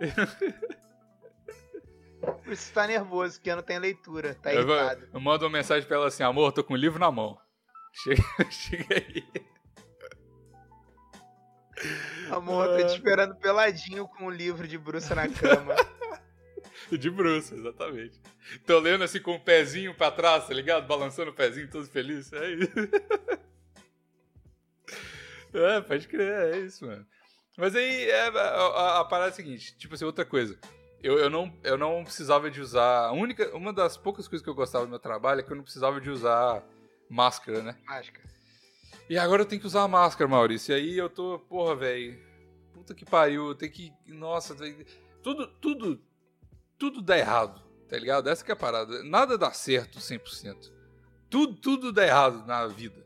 [2.44, 5.06] Por isso tá nervoso, que não tem leitura, tá irritado.
[5.06, 7.36] Eu, eu mando uma mensagem pra ela assim, amor, tô com o livro na mão.
[7.92, 9.26] Chega, chega aí.
[12.30, 12.86] Amor, tô te ah.
[12.86, 15.74] esperando peladinho com o um livro de bruxa na cama.
[16.90, 18.20] de bruxa, exatamente.
[18.66, 20.86] Tô lendo assim com o pezinho pra trás, tá ligado?
[20.86, 22.32] Balançando o pezinho, todo feliz.
[22.32, 22.72] É isso.
[25.54, 27.06] é, pode crer, é isso, mano.
[27.56, 30.58] Mas aí é, a, a, a, parada é a seguinte, tipo assim, outra coisa.
[31.02, 33.06] Eu, eu, não, eu não precisava de usar.
[33.06, 35.56] A única, uma das poucas coisas que eu gostava do meu trabalho é que eu
[35.56, 36.62] não precisava de usar
[37.10, 37.76] máscara, né?
[37.84, 38.24] Máscara.
[39.12, 40.72] E agora eu tenho que usar a máscara, Maurício.
[40.72, 42.18] E aí eu tô, porra, velho.
[42.72, 43.92] puta que pariu, tem que.
[44.06, 44.56] Nossa,
[45.22, 46.00] tudo, tudo,
[46.78, 48.30] tudo dá errado, tá ligado?
[48.30, 49.04] Essa que é a parada.
[49.04, 50.72] Nada dá certo 100%.
[51.28, 53.04] Tudo, tudo dá errado na vida.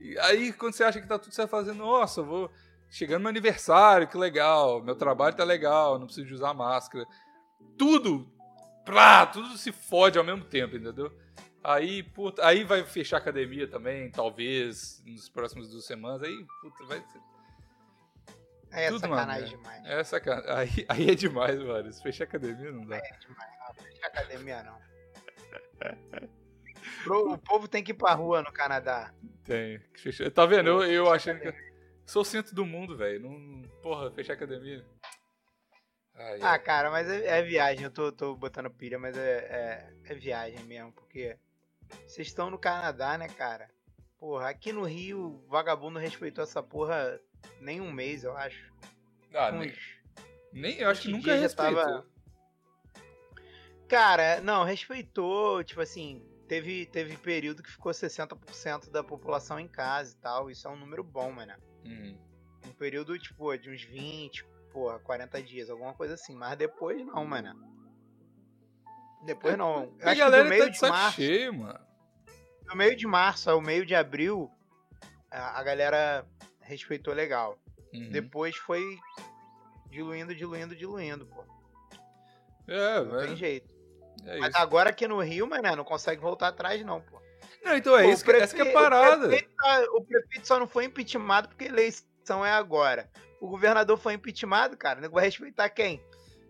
[0.00, 2.50] E aí, quando você acha que tá tudo certo, fazendo, nossa, vou
[2.88, 7.06] chegando no aniversário, que legal, meu trabalho tá legal, não preciso de usar máscara.
[7.76, 8.26] Tudo,
[8.86, 11.12] plá, tudo se fode ao mesmo tempo, entendeu?
[11.68, 16.22] Aí, puta, aí vai fechar a academia também, talvez, nos próximos duas semanas.
[16.22, 17.20] Aí, puta, vai ser.
[18.70, 19.84] É Tudo, sacanagem mano, demais.
[19.84, 20.54] É sacanagem.
[20.54, 21.92] Aí, aí é demais, mano.
[21.92, 22.98] Se fechar a academia não dá.
[22.98, 23.74] É demais, não.
[23.74, 24.78] Fechar academia não.
[27.32, 29.12] o povo tem que ir pra rua no Canadá.
[29.42, 29.80] Tem.
[30.32, 30.68] Tá vendo?
[30.68, 31.52] Eu, eu achando que.
[32.06, 33.28] Sou o centro do mundo, velho.
[33.28, 33.68] Não...
[33.82, 34.86] Porra, fechar a academia.
[36.14, 36.58] Ai, ah, é.
[36.60, 37.82] cara, mas é, é, viagem.
[37.82, 40.92] Eu tô, tô botando pilha, mas é, é, é viagem mesmo.
[40.92, 41.36] Porque
[42.06, 43.68] vocês estão no Canadá, né, cara?
[44.18, 47.20] Porra, aqui no Rio, vagabundo respeitou essa porra
[47.60, 48.72] nem um mês, eu acho.
[49.34, 49.72] Ah, nem,
[50.52, 50.78] nem.
[50.78, 51.82] Eu acho que nunca respeitou.
[51.82, 52.06] Tava...
[53.88, 55.62] Cara, não, respeitou.
[55.62, 60.50] Tipo assim, teve, teve período que ficou 60% da população em casa e tal.
[60.50, 61.52] Isso é um número bom, mano.
[61.84, 62.18] Uhum.
[62.66, 66.34] Um período, tipo, de uns 20, porra, 40 dias, alguma coisa assim.
[66.34, 67.75] Mas depois não, mano.
[69.26, 69.92] Depois é, não.
[69.98, 71.80] Eu a galera do meio tá de, de março, cheio, mano.
[72.66, 74.50] No meio de março ao meio de abril,
[75.30, 76.26] a, a galera
[76.60, 77.58] respeitou legal.
[77.92, 78.10] Uhum.
[78.10, 78.82] Depois foi
[79.90, 81.44] diluindo, diluindo, diluindo, pô.
[82.68, 83.26] É, não velho.
[83.28, 83.74] tem jeito.
[84.24, 87.20] É Mas agora aqui no Rio, mano, não consegue voltar atrás, não, pô.
[87.64, 89.26] Não, então é pô, isso, prefeito, essa que é parada.
[89.26, 93.10] O prefeito, tá, o prefeito, só não foi impeachmentado porque eleição é agora.
[93.40, 95.00] O governador foi impeachmentado, cara.
[95.00, 96.02] Não vai respeitar quem?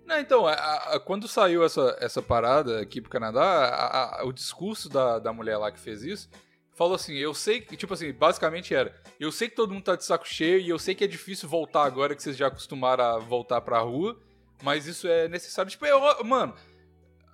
[0.07, 4.89] Não, então, a, a, quando saiu essa, essa parada aqui pro Canadá, a, o discurso
[4.89, 6.31] da, da mulher lá que fez isso
[6.77, 9.97] falou assim: eu sei que, tipo assim, basicamente era: eu sei que todo mundo tá
[9.97, 13.03] de saco cheio e eu sei que é difícil voltar agora que vocês já acostumaram
[13.03, 14.21] a voltar pra rua,
[14.63, 15.71] mas isso é necessário.
[15.71, 16.55] Tipo, eu, mano,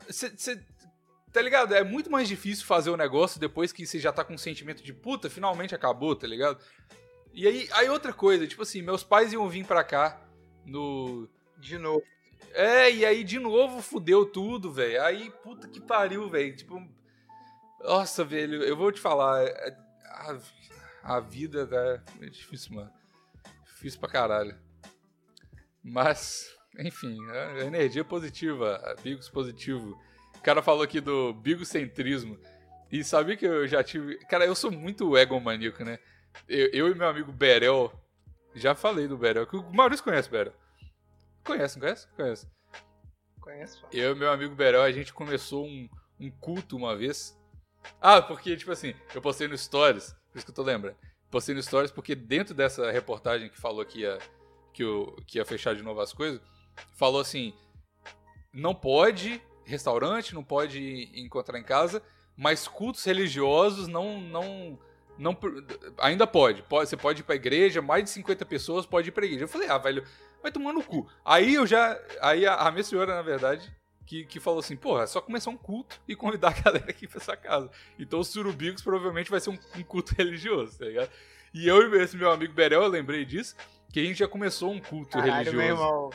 [0.09, 0.65] você.
[1.31, 1.75] Tá ligado?
[1.75, 4.83] É muito mais difícil fazer o negócio depois que você já tá com um sentimento
[4.83, 6.63] de puta, finalmente acabou, tá ligado?
[7.33, 10.21] E aí, aí outra coisa, tipo assim, meus pais iam vir pra cá
[10.67, 11.27] no.
[11.59, 12.03] De novo.
[12.53, 15.03] É, e aí de novo fudeu tudo, velho.
[15.03, 16.55] Aí, puta que pariu, velho.
[16.55, 16.83] Tipo.
[17.81, 19.43] Nossa, velho, eu vou te falar.
[19.43, 20.39] É, a,
[21.03, 22.93] a vida né, é difícil, mano.
[23.65, 24.57] Difícil pra caralho.
[25.83, 29.99] Mas, enfim, a energia positiva, bigos positivo.
[30.37, 32.39] O cara falou aqui do bigocentrismo.
[32.91, 34.19] E sabia que eu já tive.
[34.27, 35.99] Cara, eu sou muito egomaníaco, né?
[36.49, 37.93] Eu, eu e meu amigo Berel.
[38.55, 40.53] Já falei do Berel, que o Maurício conhece o Berel.
[41.45, 42.09] Conhece, não conhece?
[42.17, 42.47] Conhece.
[43.41, 43.85] Conheço.
[43.93, 45.89] Eu e meu amigo Berel, a gente começou um,
[46.21, 47.37] um culto uma vez.
[48.01, 50.97] Ah, porque, tipo assim, eu postei no Stories, por isso que eu tô lembrando.
[51.31, 54.19] Postei no Stories porque dentro dessa reportagem que falou que ia,
[54.73, 56.41] que, eu, que ia fechar de novo as coisas,
[56.95, 57.53] falou assim:
[58.53, 62.03] não pode restaurante, não pode encontrar em casa,
[62.37, 64.79] mas cultos religiosos não não
[65.19, 65.37] não
[65.99, 66.63] ainda pode.
[66.63, 69.45] pode você pode ir pra igreja, mais de 50 pessoas pode ir pra igreja.
[69.45, 70.05] Eu falei: "Ah, velho,
[70.43, 71.09] vai tomar no cu.
[71.25, 71.99] Aí eu já.
[72.21, 73.75] Aí a, a minha senhora, na verdade,
[74.05, 77.07] que, que falou assim: porra, é só começar um culto e convidar a galera aqui
[77.07, 77.71] pra sua casa.
[77.99, 81.11] Então o Surubicos provavelmente vai ser um, um culto religioso, tá ligado?
[81.55, 83.55] E eu e esse meu amigo Berel, eu lembrei disso,
[83.93, 85.57] que a gente já começou um culto Caralho, religioso.
[85.57, 86.11] Meu irmão.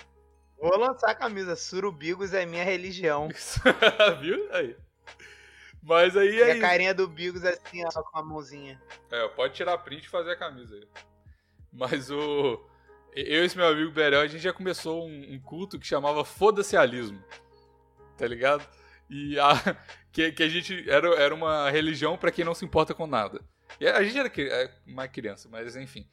[0.60, 3.30] Vou lançar a camisa, Surubigos é minha religião.
[4.20, 4.52] Viu?
[4.52, 4.76] Aí.
[5.84, 6.48] Mas aí é.
[6.48, 8.82] E a carinha do Bigos é assim, ó, com a mãozinha.
[9.12, 10.88] É, pode tirar print e fazer a camisa aí.
[11.72, 12.60] Mas o.
[13.19, 16.23] Eu e esse meu amigo Berel, a gente já começou um, um culto que chamava
[16.23, 17.19] Foda-se-alismo.
[18.15, 18.63] Tá ligado?
[19.10, 19.53] E a,
[20.13, 23.41] que, que a gente era, era uma religião para quem não se importa com nada.
[23.80, 26.08] E a gente era é, uma criança, mas enfim.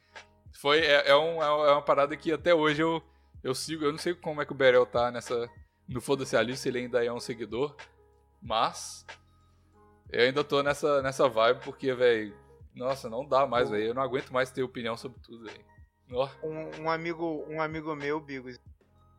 [0.53, 3.03] Foi, é, é, um, é uma parada que até hoje eu,
[3.43, 3.85] eu sigo.
[3.85, 5.47] Eu não sei como é que o Berel tá nessa.
[5.87, 7.75] No Foda-se se ele ainda é um seguidor.
[8.41, 9.05] Mas.
[10.11, 12.35] Eu ainda tô nessa, nessa vibe porque, velho.
[12.73, 13.83] Nossa, não dá mais, velho.
[13.85, 15.74] Eu não aguento mais ter opinião sobre tudo, velho.
[16.09, 18.59] Um, um, amigo, um amigo meu, Bigos,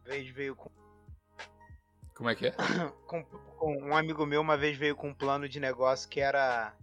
[0.04, 0.70] vez veio com.
[2.14, 2.52] Como é que é?
[3.06, 6.74] com, com, um amigo meu uma vez veio com um plano de negócio que era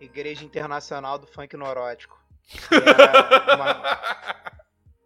[0.00, 2.18] Igreja Internacional do Funk Norótico.
[2.70, 3.82] Era uma,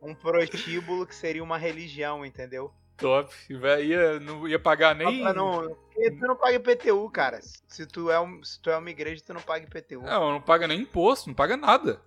[0.11, 2.73] um prostíbulo que seria uma religião, entendeu?
[2.97, 3.33] Top.
[3.51, 5.27] Ia, não ia pagar nem.
[5.27, 7.41] Ah, não, tu não paga IPTU, cara.
[7.43, 10.03] Se tu, é um, se tu é uma igreja, tu não paga IPTU.
[10.03, 12.01] Não, não paga nem imposto, não paga nada.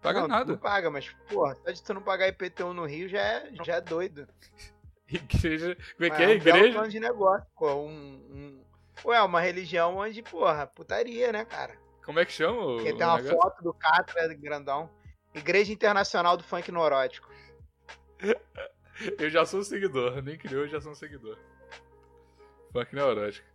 [0.00, 0.52] Paga não, nada.
[0.52, 3.74] Não paga, mas, porra, só de tu não pagar IPTU no Rio já é, já
[3.76, 4.28] é doido.
[5.08, 5.76] igreja.
[5.96, 6.26] Como é que é?
[6.26, 6.78] é igreja?
[6.78, 7.74] É um de negócio, pô.
[7.74, 8.64] Um, um...
[9.04, 11.76] Ué, uma religião onde, porra, putaria, né, cara?
[12.04, 12.58] Como é que chama?
[12.58, 13.36] O, Porque tem uma negócio?
[13.36, 14.90] foto do Catra grandão.
[15.34, 17.28] Igreja Internacional do Funk Norótico.
[19.18, 21.38] Eu já sou um seguidor, nem criou, eu já sou um seguidor.
[22.72, 23.46] Funk neurótico.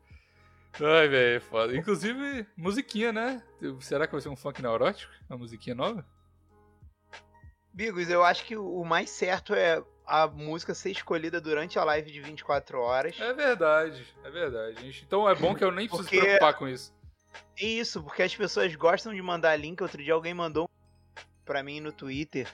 [0.81, 1.75] Ai, velho, foda.
[1.75, 3.43] Inclusive, musiquinha, né?
[3.81, 5.11] Será que vai ser um funk neurótico?
[5.29, 6.05] Uma musiquinha nova?
[7.73, 12.11] Bigos, eu acho que o mais certo é a música ser escolhida durante a live
[12.11, 13.19] de 24 horas.
[13.19, 15.03] É verdade, é verdade.
[15.05, 16.21] Então é bom que eu nem preciso porque...
[16.21, 16.93] preocupar com isso.
[17.57, 19.81] Isso, porque as pessoas gostam de mandar link.
[19.81, 20.69] Outro dia alguém mandou
[21.45, 22.47] pra mim no Twitter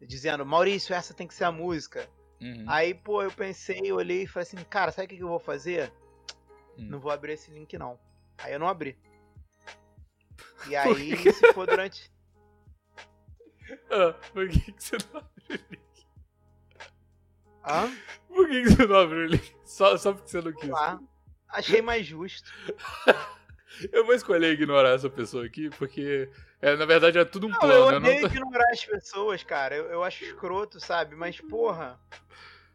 [0.00, 2.08] dizendo: Maurício, essa tem que ser a música.
[2.40, 2.64] Uhum.
[2.66, 5.92] Aí, pô, eu pensei, olhei e falei assim: cara, sabe o que, eu vou fazer?
[6.76, 6.86] Uhum.
[6.86, 7.98] Não vou abrir esse link, não.
[8.38, 8.98] Aí eu não abri.
[10.68, 12.10] E aí, se for durante.
[13.90, 16.06] Ah, por que, que você não abriu o link?
[17.64, 17.96] Hã?
[18.28, 19.56] Por que, que você não abriu o link?
[19.64, 20.70] Só, só porque você não quis.
[20.70, 20.98] Ah,
[21.48, 22.50] achei mais justo.
[23.92, 27.58] eu vou escolher ignorar essa pessoa aqui, porque é, na verdade é tudo um não,
[27.58, 27.74] plano.
[27.74, 28.34] Eu odeio não tô...
[28.34, 29.74] ignorar as pessoas, cara.
[29.76, 31.14] Eu, eu acho escroto, sabe?
[31.16, 31.98] Mas, porra,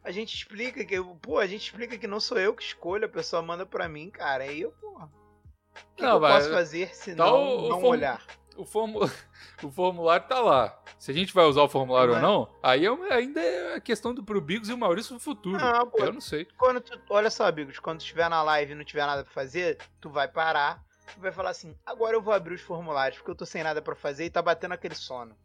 [0.04, 0.96] a gente explica que.
[1.22, 4.10] Pô, a gente explica que não sou eu que escolho, a pessoa manda pra mim,
[4.10, 4.44] cara.
[4.44, 5.06] Aí eu, porra.
[5.06, 8.26] O que, não, que eu posso fazer se não, não o olhar?
[8.60, 9.00] O, formu...
[9.64, 10.78] o formulário tá lá.
[10.98, 14.14] Se a gente vai usar o formulário ou não, aí é, ainda é a questão
[14.14, 15.58] do pro Bigos e o Maurício no futuro.
[15.58, 16.46] Não, pô, eu não sei.
[16.58, 19.32] Quando tu, olha só, Bigos, quando tu estiver na live e não tiver nada pra
[19.32, 20.84] fazer, tu vai parar
[21.16, 23.82] e vai falar assim: agora eu vou abrir os formulários porque eu tô sem nada
[23.82, 25.36] para fazer e tá batendo aquele sono.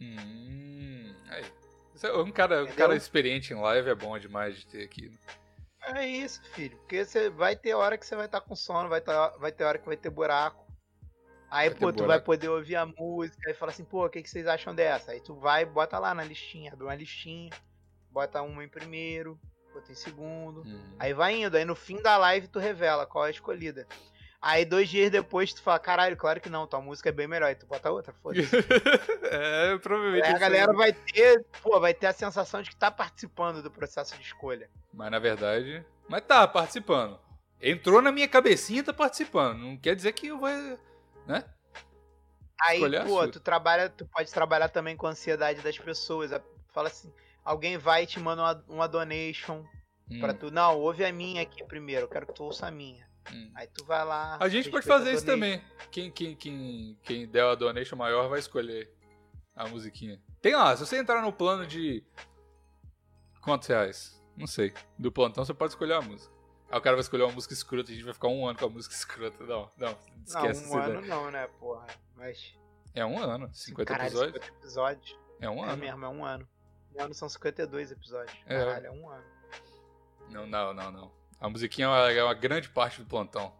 [0.00, 1.44] Hum, aí.
[2.02, 5.10] É um cara, um cara experiente em live é bom demais de ter aqui.
[5.82, 6.76] É isso, filho.
[6.78, 9.50] Porque você vai ter hora que você vai estar tá com sono, vai, tá, vai
[9.50, 10.67] ter hora que vai ter buraco.
[11.50, 14.22] Aí, vai pô, tu vai poder ouvir a música e falar assim, pô, o que,
[14.22, 15.12] que vocês acham dessa?
[15.12, 17.50] Aí tu vai bota lá na listinha, abre uma listinha,
[18.10, 19.38] bota uma em primeiro,
[19.74, 20.60] outra em segundo.
[20.60, 20.96] Uhum.
[20.98, 23.86] Aí vai indo, aí no fim da live tu revela qual é a escolhida.
[24.40, 27.50] Aí dois dias depois tu fala, caralho, claro que não, tua música é bem melhor.
[27.50, 28.48] E tu bota outra, foda-se.
[29.24, 30.26] é, provavelmente.
[30.26, 33.70] Aí a galera vai ter, pô, vai ter a sensação de que tá participando do
[33.70, 34.70] processo de escolha.
[34.92, 35.84] Mas na verdade.
[36.08, 37.18] Mas tá participando.
[37.60, 39.58] Entrou na minha cabecinha e tá participando.
[39.58, 40.48] Não quer dizer que eu vou.
[41.28, 41.44] Né?
[42.60, 46.32] Aí, pô, tu trabalha, tu pode trabalhar também com a ansiedade das pessoas.
[46.72, 47.12] Fala assim,
[47.44, 49.64] alguém vai e te manda uma, uma donation
[50.10, 50.20] hum.
[50.20, 50.50] pra tu.
[50.50, 53.06] Não, ouve a minha aqui primeiro, eu quero que tu ouça a minha.
[53.32, 53.52] Hum.
[53.54, 54.38] Aí tu vai lá.
[54.40, 55.62] A gente pode fazer isso também.
[55.90, 58.90] Quem, quem, quem, quem der a donation maior vai escolher
[59.54, 60.20] a musiquinha.
[60.40, 62.02] Tem lá, se você entrar no plano de.
[63.42, 64.20] Quantos reais?
[64.36, 64.72] Não sei.
[64.98, 66.37] Do plantão você pode escolher a música.
[66.70, 68.66] Aí o cara vai escolher uma música escrota a gente vai ficar um ano com
[68.66, 69.44] a música escrota.
[69.44, 71.06] Não, não, esquece Não, um ano ideia.
[71.06, 71.86] não, né, porra.
[72.14, 72.54] Mas.
[72.94, 74.44] É um ano, 50 Caralho, episódios.
[74.44, 75.18] 50 episódios.
[75.40, 75.72] É um é ano.
[75.72, 76.48] É mesmo, é um ano.
[76.94, 78.36] Um ano são 52 episódios.
[78.46, 78.58] É.
[78.58, 79.24] Caralho, é um ano.
[80.30, 81.12] Não, não, não, não.
[81.40, 83.52] A musiquinha é uma, é uma grande parte do plantão.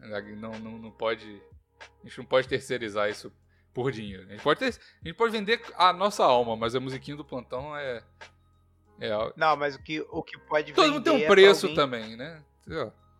[0.00, 1.42] Não, não, não pode.
[1.80, 3.32] A gente não pode terceirizar isso
[3.74, 4.24] por dinheiro.
[4.28, 7.24] A gente pode, ter, a gente pode vender a nossa alma, mas a musiquinha do
[7.24, 8.02] plantão é.
[9.00, 10.94] é não, mas o que, o que pode Todo vender.
[10.94, 11.76] mundo tem um é preço alguém...
[11.76, 12.42] também, né?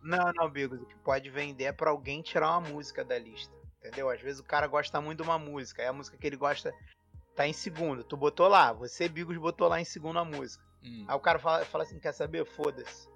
[0.03, 0.81] Não, não, Bigos.
[0.81, 3.53] O que pode vender é pra alguém tirar uma música da lista.
[3.79, 4.09] Entendeu?
[4.11, 6.75] Às vezes o cara gosta muito de uma música, aí a música que ele gosta
[7.35, 8.03] tá em segundo.
[8.03, 10.65] Tu botou lá, você, Bigos, botou lá em segundo a música.
[10.83, 11.05] Hum.
[11.07, 12.45] Aí o cara fala, fala assim: quer saber?
[12.45, 13.09] Foda-se.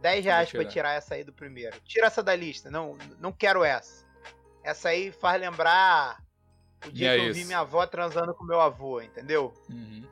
[0.00, 1.80] 10 reais pra tirar essa aí do primeiro.
[1.80, 2.70] Tira essa da lista.
[2.70, 4.06] Não, não quero essa.
[4.62, 6.22] Essa aí faz lembrar
[6.86, 9.52] o dia é que eu vi minha avó transando com meu avô, entendeu?
[9.68, 10.04] Uhum.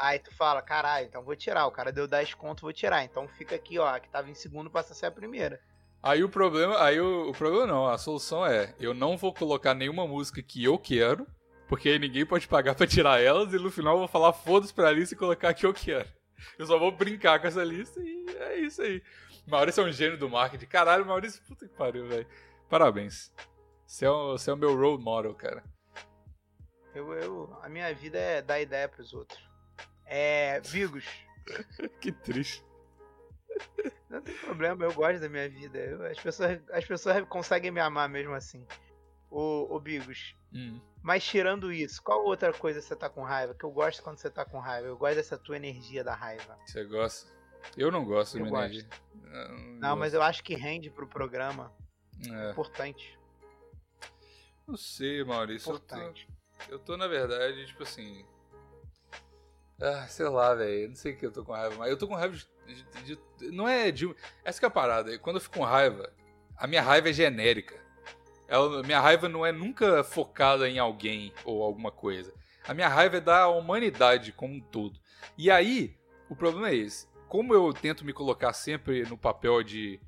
[0.00, 1.66] Aí tu fala, caralho, então vou tirar.
[1.66, 3.02] O cara deu 10 conto, vou tirar.
[3.04, 5.60] Então fica aqui, ó, que tava em segundo, passa a ser a primeira.
[6.00, 9.74] Aí o problema, aí o, o problema não, a solução é, eu não vou colocar
[9.74, 11.26] nenhuma música que eu quero,
[11.66, 14.72] porque aí ninguém pode pagar para tirar elas, e no final eu vou falar foda-se
[14.72, 16.08] pra lista e colocar a que eu quero.
[16.56, 19.02] Eu só vou brincar com essa lista e é isso aí.
[19.44, 20.66] Maurício é um gênio do marketing.
[20.66, 22.26] Caralho, Maurício, puta que pariu, velho.
[22.70, 23.32] Parabéns.
[23.84, 25.64] Você é, o, você é o meu role model, cara.
[26.94, 29.47] Eu, eu, a minha vida é dar ideia pros outros.
[30.08, 30.60] É.
[30.60, 31.04] Vigos.
[32.00, 32.64] que triste.
[34.08, 35.78] Não tem problema, eu gosto da minha vida.
[35.78, 38.66] Eu, as, pessoas, as pessoas conseguem me amar mesmo assim.
[39.30, 40.80] Ô, ô Bigos, hum.
[41.02, 43.54] Mas tirando isso, qual outra coisa você tá com raiva?
[43.54, 44.88] Que eu gosto quando você tá com raiva.
[44.88, 46.58] Eu gosto dessa tua energia da raiva.
[46.66, 47.30] Você gosta?
[47.76, 48.88] Eu não gosto eu da minha energia.
[49.14, 51.72] Não, não mas eu acho que rende pro programa.
[52.26, 52.50] É.
[52.50, 53.18] Importante.
[54.66, 55.70] Não sei, Maurício.
[55.70, 56.28] Importante.
[56.62, 58.26] Eu tô, eu tô, na verdade, tipo assim.
[59.80, 60.88] Ah, sei lá, velho.
[60.88, 62.46] Não sei o que eu tô com raiva, mas eu tô com raiva de,
[63.04, 64.12] de, de, Não é de.
[64.44, 65.18] Essa que é a parada.
[65.18, 66.12] Quando eu fico com raiva,
[66.56, 67.76] a minha raiva é genérica.
[68.48, 72.32] Ela, minha raiva não é nunca focada em alguém ou alguma coisa.
[72.66, 74.98] A minha raiva é da humanidade como um todo.
[75.36, 75.96] E aí,
[76.28, 77.06] o problema é esse.
[77.28, 80.00] Como eu tento me colocar sempre no papel de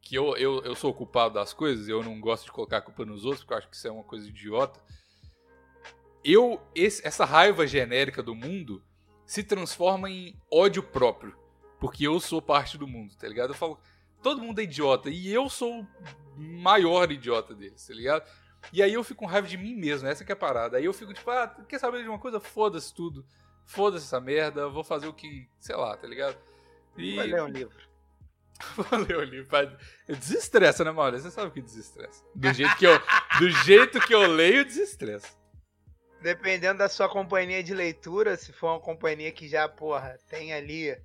[0.00, 2.82] que eu, eu, eu sou o culpado das coisas, eu não gosto de colocar a
[2.82, 4.78] culpa nos outros, porque eu acho que isso é uma coisa idiota.
[6.24, 8.82] Eu, esse, essa raiva genérica do mundo
[9.26, 11.36] se transforma em ódio próprio.
[11.78, 13.50] Porque eu sou parte do mundo, tá ligado?
[13.50, 13.78] Eu falo,
[14.22, 15.10] todo mundo é idiota.
[15.10, 15.86] E eu sou o
[16.36, 18.28] maior idiota deles, tá ligado?
[18.72, 20.78] E aí eu fico com raiva de mim mesmo, essa que é a parada.
[20.78, 22.40] Aí eu fico tipo, ah, quer saber de uma coisa?
[22.40, 23.24] Foda-se tudo.
[23.66, 26.36] Foda-se essa merda, vou fazer o que, sei lá, tá ligado?
[26.96, 27.16] E...
[27.16, 27.76] Vai ler um livro.
[28.76, 29.48] vou ler um livro.
[30.08, 31.28] Desestressa, né, Maurício?
[31.28, 32.24] Você sabe o que desestressa.
[32.34, 32.98] Do jeito que eu,
[33.38, 35.43] do jeito que eu leio, desestressa.
[36.24, 40.98] Dependendo da sua companhia de leitura, se for uma companhia que já, porra, tem ali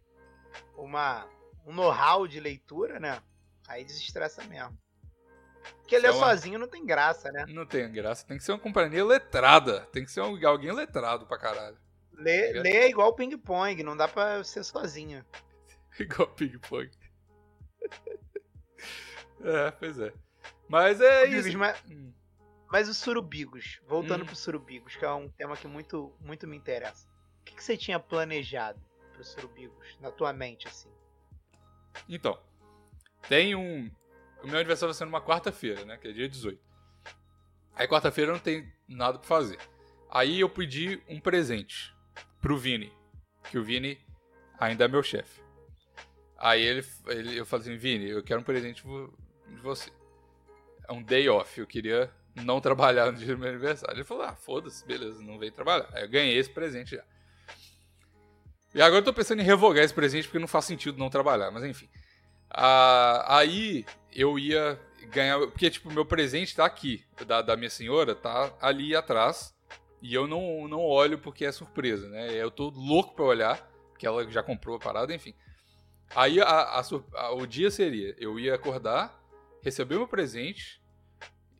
[0.78, 1.28] uma,
[1.66, 3.22] um know-how de leitura, né?
[3.68, 4.80] Aí desestressa mesmo.
[5.82, 6.26] Porque ler é uma...
[6.26, 7.46] sozinho não tem graça, né?
[7.50, 8.26] Não tem graça.
[8.26, 9.82] Tem que ser uma companhia letrada.
[9.92, 11.78] Tem que ser alguém letrado pra caralho.
[12.14, 13.84] Ler, tá ler é igual ping-pong.
[13.84, 15.26] Não dá pra ser sozinho.
[16.00, 16.90] igual ping-pong.
[19.44, 20.14] é, pois é.
[20.70, 21.58] Mas é isso.
[21.58, 22.14] Mas, hum.
[22.72, 23.80] Mas os surubigos.
[23.88, 24.26] Voltando hum.
[24.26, 27.08] pros surubigos, que é um tema que muito, muito me interessa.
[27.42, 28.80] O que, que você tinha planejado
[29.14, 29.98] pros surubigos?
[30.00, 30.90] Na tua mente, assim?
[32.08, 32.40] Então.
[33.28, 33.92] Tem um
[34.44, 35.98] o meu aniversário vai ser numa quarta-feira, né?
[35.98, 36.60] Que é dia 18.
[37.76, 39.58] Aí quarta-feira eu não tenho nada pra fazer.
[40.10, 41.94] Aí eu pedi um presente
[42.42, 42.92] pro Vini.
[43.52, 44.00] Que o Vini
[44.58, 45.42] ainda é meu chefe.
[46.38, 49.92] Aí ele, ele, eu falei assim, Vini, eu quero um presente de você.
[50.88, 51.60] É um day off.
[51.60, 52.12] Eu queria
[52.44, 53.98] não trabalhar no dia do meu aniversário.
[53.98, 55.88] Ele falou, ah, foda-se, beleza, não veio trabalhar.
[55.94, 57.04] Aí eu ganhei esse presente já.
[58.74, 61.50] E agora eu tô pensando em revogar esse presente porque não faz sentido não trabalhar,
[61.52, 61.90] mas enfim.
[62.50, 65.40] Ah, aí eu ia ganhar.
[65.40, 69.56] Porque, tipo, meu presente tá aqui, da, da minha senhora, tá ali atrás.
[70.02, 72.32] E eu não, não olho porque é surpresa, né?
[72.34, 75.34] Eu tô louco pra olhar, porque ela já comprou a parada, enfim.
[76.16, 76.82] Aí a, a,
[77.16, 79.20] a, o dia seria: eu ia acordar,
[79.62, 80.79] receber meu presente,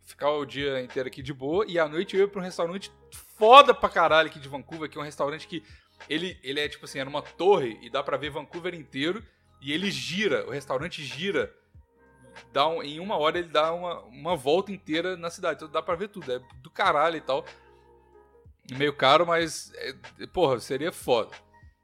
[0.10, 2.92] ficar o dia inteiro aqui de boa, e à noite eu ia pra um restaurante
[3.38, 5.64] foda pra caralho aqui de Vancouver, que é um restaurante que
[6.10, 9.24] ele, ele é tipo assim, é numa torre e dá pra ver Vancouver inteiro.
[9.62, 11.54] E ele gira, o restaurante gira.
[12.54, 15.58] Dá um, em uma hora ele dá uma, uma volta inteira na cidade.
[15.58, 16.32] Então dá pra ver tudo.
[16.32, 17.46] É do caralho e tal.
[18.72, 19.74] Meio caro, mas.
[19.76, 21.36] É, porra, seria foda.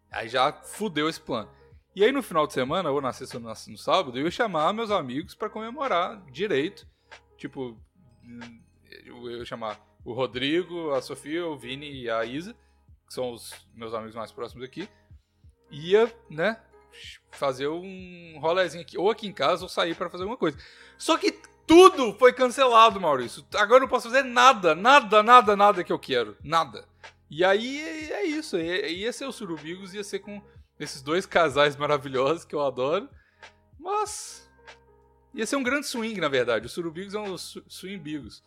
[0.09, 1.49] Aí já fudeu esse plano.
[1.93, 4.73] E aí no final de semana, ou na sexta ou no sábado, eu ia chamar
[4.73, 6.87] meus amigos para comemorar direito.
[7.37, 7.77] Tipo,
[9.05, 12.53] eu ia chamar o Rodrigo, a Sofia, o Vini e a Isa,
[13.07, 14.87] que são os meus amigos mais próximos aqui.
[15.71, 16.61] Ia, né,
[17.31, 20.57] fazer um rolezinho aqui, ou aqui em casa, ou sair para fazer alguma coisa.
[20.97, 21.31] Só que
[21.67, 23.45] tudo foi cancelado, Maurício.
[23.55, 26.37] Agora eu não posso fazer nada, nada, nada, nada que eu quero.
[26.43, 26.87] Nada.
[27.29, 28.57] E aí é isso.
[28.57, 30.41] Ia ser o Surubigos, ia ser com
[30.79, 33.09] esses dois casais maravilhosos que eu adoro.
[33.79, 34.44] Mas.
[35.35, 36.65] Ia ser um grande swing, na verdade.
[36.65, 38.41] Os Surubigos são os swingbigos.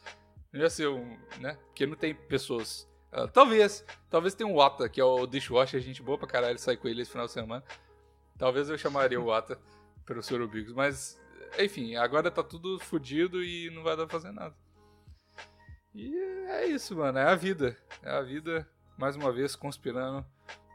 [0.55, 1.19] Ia ser um.
[1.39, 1.59] né?
[1.67, 2.89] Porque não tem pessoas.
[3.13, 3.85] Uh, talvez.
[4.09, 7.03] Talvez tenha um Wata, que é o dishwasher, gente boa pra caralho, sair com ele
[7.03, 7.63] esse final de semana.
[8.39, 9.59] Talvez eu chamaria o Ata
[10.07, 11.21] pelos Surubigos, mas
[11.59, 14.55] enfim, agora tá tudo fodido e não vai dar pra fazer nada.
[15.95, 16.17] E
[16.49, 17.77] é isso, mano, é a vida.
[18.03, 20.25] É a vida, mais uma vez, conspirando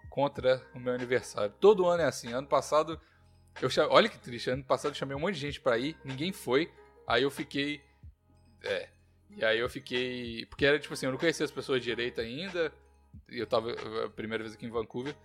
[0.10, 1.54] contra o meu aniversário.
[1.60, 2.32] Todo ano é assim.
[2.34, 3.00] Ano passado,
[3.62, 3.88] eu cham...
[3.90, 6.72] olha que triste, ano passado eu chamei um monte de gente pra ir, ninguém foi.
[7.08, 7.82] Aí eu fiquei.
[8.64, 8.90] É.
[9.30, 10.46] E aí eu fiquei.
[10.46, 12.74] Porque era tipo assim, eu não conhecia as pessoas direito ainda.
[13.30, 13.72] Eu tava
[14.06, 15.16] a primeira vez aqui em Vancouver.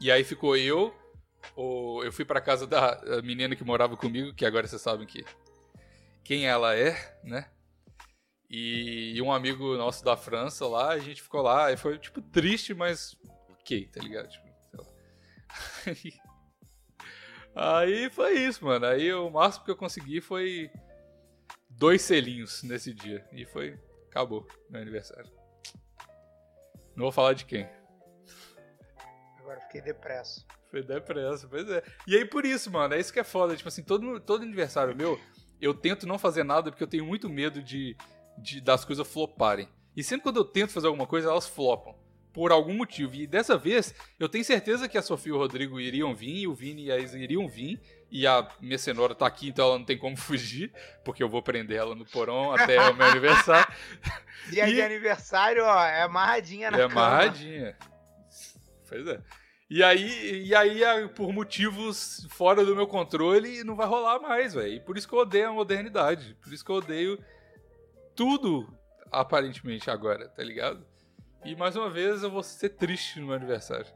[0.00, 0.94] E aí ficou eu,
[1.56, 5.24] o, eu fui para casa da menina que morava comigo, que agora vocês sabem que
[6.22, 7.50] quem ela é, né?
[8.50, 12.72] E, um amigo nosso da França lá, a gente ficou lá, e foi tipo triste,
[12.72, 13.16] mas
[13.50, 14.28] ok, tá ligado?
[14.28, 14.48] Tipo,
[17.60, 18.86] Aí foi isso, mano.
[18.86, 20.70] Aí o máximo que eu consegui foi
[21.68, 23.26] dois selinhos nesse dia.
[23.32, 23.76] E foi.
[24.08, 25.28] Acabou meu aniversário.
[26.94, 27.68] Não vou falar de quem.
[29.40, 30.46] Agora fiquei depresso.
[30.70, 31.82] Foi depressa, pois é.
[32.06, 33.56] E aí por isso, mano, é isso que é foda.
[33.56, 35.20] Tipo assim, todo, todo aniversário meu,
[35.60, 37.96] eu tento não fazer nada porque eu tenho muito medo de,
[38.38, 39.68] de das coisas floparem.
[39.96, 41.97] E sempre quando eu tento fazer alguma coisa, elas flopam.
[42.38, 43.16] Por algum motivo.
[43.16, 46.46] E dessa vez, eu tenho certeza que a Sofia e o Rodrigo iriam vir, e
[46.46, 47.80] o Vini e a Isa iriam vir.
[48.12, 50.72] E a minha cenoura tá aqui, então ela não tem como fugir,
[51.04, 53.66] porque eu vou prender ela no porão até o meu aniversário.
[54.50, 54.74] Dia e...
[54.74, 57.06] de aniversário, ó, é amarradinha na É cama.
[57.08, 57.76] amarradinha.
[58.88, 59.20] Pois é.
[59.68, 64.74] E aí, e aí, por motivos fora do meu controle, não vai rolar mais, velho.
[64.74, 66.36] E por isso que eu odeio a modernidade.
[66.40, 67.18] Por isso que eu odeio
[68.14, 68.72] tudo,
[69.10, 70.86] aparentemente, agora, tá ligado?
[71.44, 73.86] E mais uma vez eu vou ser triste no meu aniversário.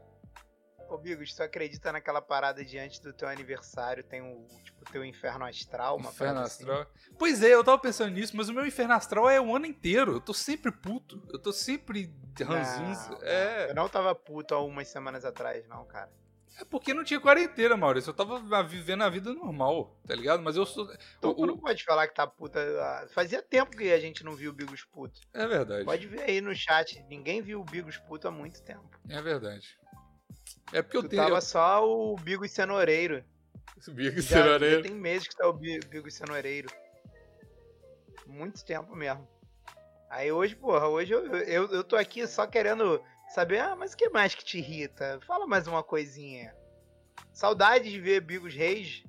[0.89, 5.03] Ô, Bigos, tu acredita naquela parada de antes do teu aniversário tem o, tipo, teu
[5.03, 5.97] inferno astral?
[5.97, 6.63] Uma inferno assim?
[6.63, 6.81] astral?
[6.81, 7.15] Assim?
[7.17, 10.13] Pois é, eu tava pensando nisso, mas o meu inferno astral é o ano inteiro.
[10.13, 11.21] Eu tô sempre puto.
[11.31, 13.17] Eu tô sempre ranzinho.
[13.23, 13.71] É.
[13.71, 16.11] Eu não tava puto há umas semanas atrás, não, cara.
[16.59, 18.09] É porque não tinha quarentena, Maurício.
[18.09, 20.43] Eu tava vivendo a vida normal, tá ligado?
[20.43, 20.87] Mas eu sou.
[21.17, 22.59] Então, o, não pode falar que tá puta.
[22.59, 25.19] Ah, fazia tempo que a gente não viu o Bigos puto.
[25.33, 25.83] É verdade.
[25.83, 27.03] Pode ver aí no chat.
[27.09, 28.87] Ninguém viu o Bigos puto há muito tempo.
[29.09, 29.79] É verdade.
[30.71, 31.23] É porque tu eu tenho.
[31.23, 33.23] Tava só o Bigos Cenoureiro.
[33.89, 34.83] Bigos Cenoureiro.
[34.83, 36.69] Já tem meses que tá o Bigos Cenoureiro.
[38.27, 39.27] Muito tempo mesmo.
[40.09, 43.97] Aí hoje, porra, hoje eu, eu, eu tô aqui só querendo saber, ah, mas o
[43.97, 45.19] que mais que te irrita?
[45.25, 46.55] Fala mais uma coisinha.
[47.33, 49.03] Saudade de ver Bigos Reis.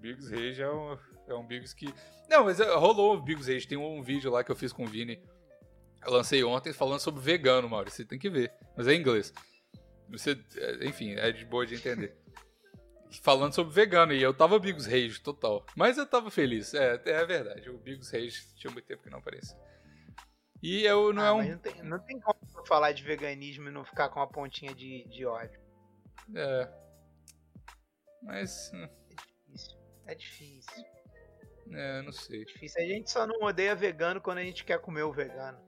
[0.00, 0.98] Bigos Reis é um,
[1.28, 1.92] é um Bigos que.
[2.30, 3.66] Não, mas eh, rolou o Bigos Reis.
[3.66, 5.22] Tem um vídeo lá que eu fiz com o Vini.
[6.04, 7.98] Eu lancei ontem falando sobre vegano, Maurício.
[7.98, 8.52] Você tem que ver.
[8.74, 9.34] Mas é em inglês.
[10.08, 12.16] Você, eh, enfim, é de boa de entender.
[13.22, 15.66] falando sobre vegano, e eu tava Bigos Reis total.
[15.76, 16.72] Mas eu tava feliz.
[16.72, 17.68] É, é verdade.
[17.68, 19.58] O Bigos Reis tinha muito tempo que não aparecia.
[20.62, 21.48] E eu não ah, é um.
[21.50, 25.04] Não tem, não tem como falar de veganismo e não ficar com uma pontinha de,
[25.08, 25.60] de ódio.
[26.34, 26.68] É.
[28.22, 28.70] Mas.
[28.72, 28.88] Hum.
[29.08, 29.78] É difícil.
[30.06, 30.84] É difícil.
[31.72, 32.42] É, não sei.
[32.42, 32.80] É difícil.
[32.80, 35.58] A gente só não odeia vegano quando a gente quer comer o vegano.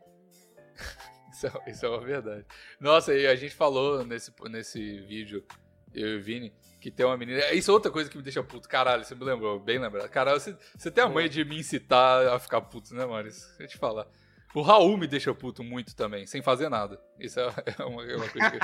[1.33, 2.47] isso, é, isso é uma verdade.
[2.79, 5.45] Nossa, e a gente falou nesse, nesse vídeo,
[5.93, 7.51] eu e o Vini, que tem uma menina.
[7.53, 8.69] Isso é outra coisa que me deixa puto.
[8.69, 10.09] Caralho, você me lembrou, bem lembrado.
[10.09, 13.25] Caralho, você, você tem a mãe de me incitar a ficar puto, né, mano?
[13.25, 14.07] Deixa eu te falar.
[14.55, 17.01] O Raul me deixa puto muito também, sem fazer nada.
[17.19, 17.45] Isso é,
[17.79, 18.59] é uma, é uma coisa que.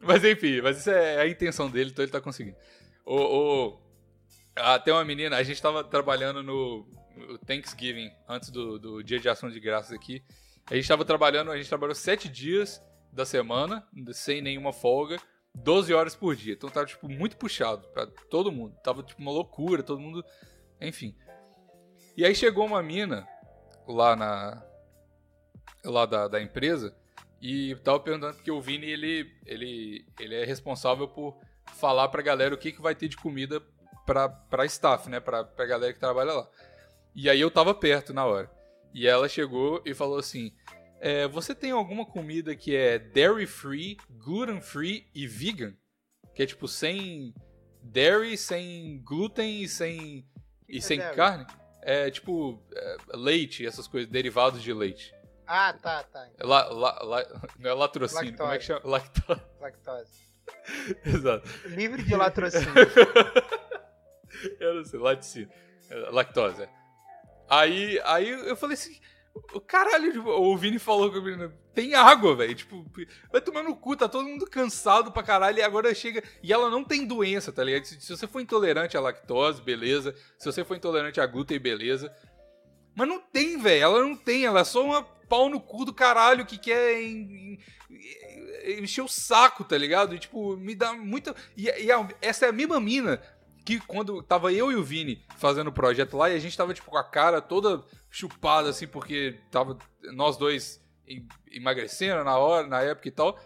[0.00, 2.56] mas enfim, mas isso é a intenção dele, então ele tá conseguindo.
[3.04, 3.78] O, o,
[4.84, 6.86] tem uma menina, a gente tava trabalhando no,
[7.46, 10.22] Thanksgiving, antes do, do Dia de Ação de Graças aqui.
[10.70, 12.82] A gente tava trabalhando, a gente trabalhou sete dias
[13.12, 15.20] da semana, sem nenhuma folga,
[15.54, 16.54] 12 horas por dia.
[16.54, 18.76] Então tava, tipo, muito puxado pra todo mundo.
[18.82, 20.24] Tava, tipo, uma loucura, todo mundo.
[20.80, 21.14] Enfim.
[22.20, 23.26] E aí chegou uma mina
[23.88, 24.62] lá na
[25.82, 26.94] lá da, da empresa
[27.40, 31.40] e tava perguntando porque o Vini ele, ele, ele é responsável por
[31.78, 33.62] falar pra galera o que, que vai ter de comida
[34.04, 35.18] pra, pra staff, né?
[35.18, 36.50] Pra, pra galera que trabalha lá.
[37.14, 38.50] E aí eu tava perto na hora.
[38.92, 40.52] E ela chegou e falou assim:
[41.00, 45.74] é, Você tem alguma comida que é dairy free, gluten free e vegan?
[46.34, 47.32] Que é tipo sem
[47.82, 50.28] dairy, sem glúten e sem,
[50.68, 51.46] e é sem dairy?
[51.82, 55.14] É tipo é, leite, essas coisas, derivados de leite.
[55.46, 56.28] Ah, tá, tá.
[56.40, 58.38] La, la, la, não é latrocínio, Lactose.
[58.38, 58.80] como é que chama?
[58.84, 59.42] Lactose.
[59.60, 60.20] Lactose.
[61.04, 61.48] Exato.
[61.66, 62.72] Livre de latrocínio.
[64.60, 65.50] eu não sei, laticínio.
[65.90, 66.68] É, lactose, é.
[67.48, 68.96] Aí, aí eu falei assim,
[69.52, 72.54] o caralho, tipo, o Vini falou comigo, tem água, velho.
[72.54, 72.84] Tipo,
[73.30, 75.58] vai tomar no cu, tá todo mundo cansado pra caralho.
[75.58, 76.22] E agora chega.
[76.42, 77.84] E ela não tem doença, tá ligado?
[77.84, 80.14] Se, se você for intolerante à lactose, beleza.
[80.38, 82.14] Se você for intolerante a glúten, beleza.
[82.94, 83.82] Mas não tem, velho.
[83.82, 84.44] Ela não tem.
[84.44, 87.58] Ela é só uma pau no cu do caralho que quer em,
[87.88, 90.14] em, encher o saco, tá ligado?
[90.14, 91.34] E, tipo, me dá muita.
[91.56, 93.22] E, e a, essa é a mesma mina
[93.78, 96.74] que quando tava eu e o Vini fazendo o projeto lá e a gente tava,
[96.74, 99.76] tipo, com a cara toda chupada, assim, porque tava
[100.12, 100.82] nós dois
[101.50, 103.38] emagrecendo na hora, na época e tal.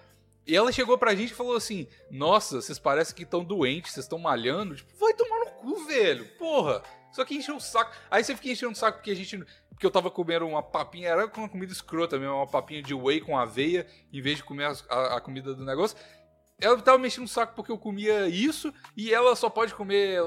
[0.47, 4.05] E ela chegou pra gente e falou assim: Nossa, vocês parecem que estão doentes, vocês
[4.05, 4.77] estão malhando.
[4.77, 6.27] Tipo, vai tomar no cu, velho.
[6.39, 6.83] Porra.
[7.13, 7.93] Só que encheu o saco.
[8.11, 9.39] Aí você fica enchendo o saco porque a gente.
[9.71, 13.21] Porque eu tava comendo uma papinha, era uma comida escrota mesmo, uma papinha de whey
[13.21, 15.97] com aveia, em vez de comer a, a, a comida do negócio.
[16.61, 20.21] Ela tava mexendo o saco porque eu comia isso e ela só pode comer,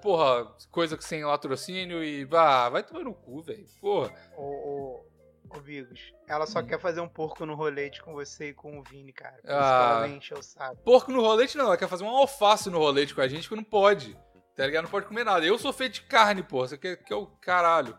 [0.00, 2.26] porra, coisa sem latrocínio e.
[2.32, 3.66] Ah, vai tomar no cu, velho.
[3.80, 4.14] Porra.
[4.36, 5.04] O,
[5.50, 6.66] Ô, Vigos, ela só hum.
[6.66, 9.38] quer fazer um porco no rolete com você e com o Vini, cara.
[9.46, 10.76] Ah, isso o saco.
[10.82, 13.54] Porco no rolete não, ela quer fazer um alface no rolete com a gente que
[13.54, 14.18] não pode.
[14.56, 14.84] Tá ligado?
[14.84, 15.44] Não pode comer nada.
[15.44, 16.68] Eu sou feito de carne, porra.
[16.68, 17.96] Você quer que é o caralho.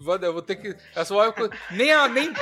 [0.00, 0.74] Eu vou ter que.
[0.94, 1.34] Essa hora
[1.70, 2.32] nem, a, nem,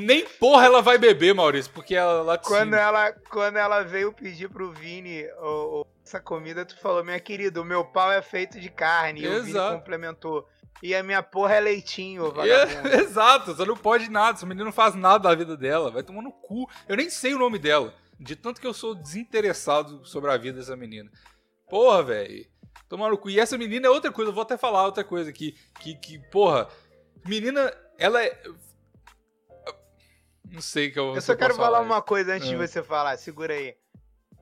[0.00, 4.48] nem porra ela vai beber, Maurício, porque ela lá quando ela Quando ela veio pedir
[4.48, 8.58] pro Vini oh, oh, essa comida, tu falou, minha querida, o meu pau é feito
[8.58, 9.24] de carne.
[9.24, 9.36] Exato.
[9.36, 10.48] E o Vini complementou.
[10.82, 14.72] E a minha porra é leitinho, é, Exato, você não pode nada, essa menina não
[14.72, 16.68] faz nada da vida dela, vai tomar no cu.
[16.88, 20.58] Eu nem sei o nome dela, de tanto que eu sou desinteressado sobre a vida
[20.58, 21.10] dessa menina.
[21.70, 22.46] Porra, velho.
[22.88, 23.30] Tomar no cu.
[23.30, 25.56] E essa menina é outra coisa, eu vou até falar outra coisa aqui.
[25.80, 26.68] Que, que porra,
[27.26, 28.38] menina, ela é.
[30.50, 31.14] Não sei que eu.
[31.14, 32.58] Eu só quero falar, uma coisa antes de é.
[32.58, 33.74] você falar, segura aí.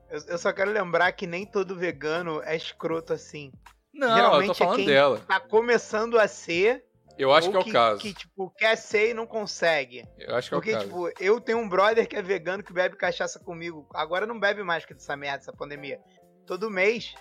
[0.09, 3.51] Eu, eu, só quero lembrar que nem todo vegano é escroto assim.
[3.93, 5.19] Não, Geralmente eu tô falando é quem dela.
[5.27, 6.83] Tá começando a ser
[7.17, 7.99] Eu acho que é o caso.
[7.99, 10.05] Que, tipo, quer ser e não consegue.
[10.17, 10.89] Eu acho que é Porque, o caso.
[10.89, 13.87] Porque, tipo, eu tenho um brother que é vegano que bebe cachaça comigo.
[13.93, 15.99] Agora não bebe mais que dessa merda, dessa pandemia.
[16.45, 17.15] Todo mês.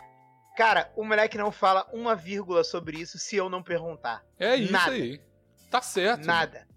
[0.57, 4.23] Cara, o moleque não fala uma vírgula sobre isso se eu não perguntar.
[4.39, 4.93] É isso Nada.
[4.93, 5.21] aí.
[5.73, 6.27] Tá certo.
[6.27, 6.61] Nada.
[6.61, 6.73] Mano.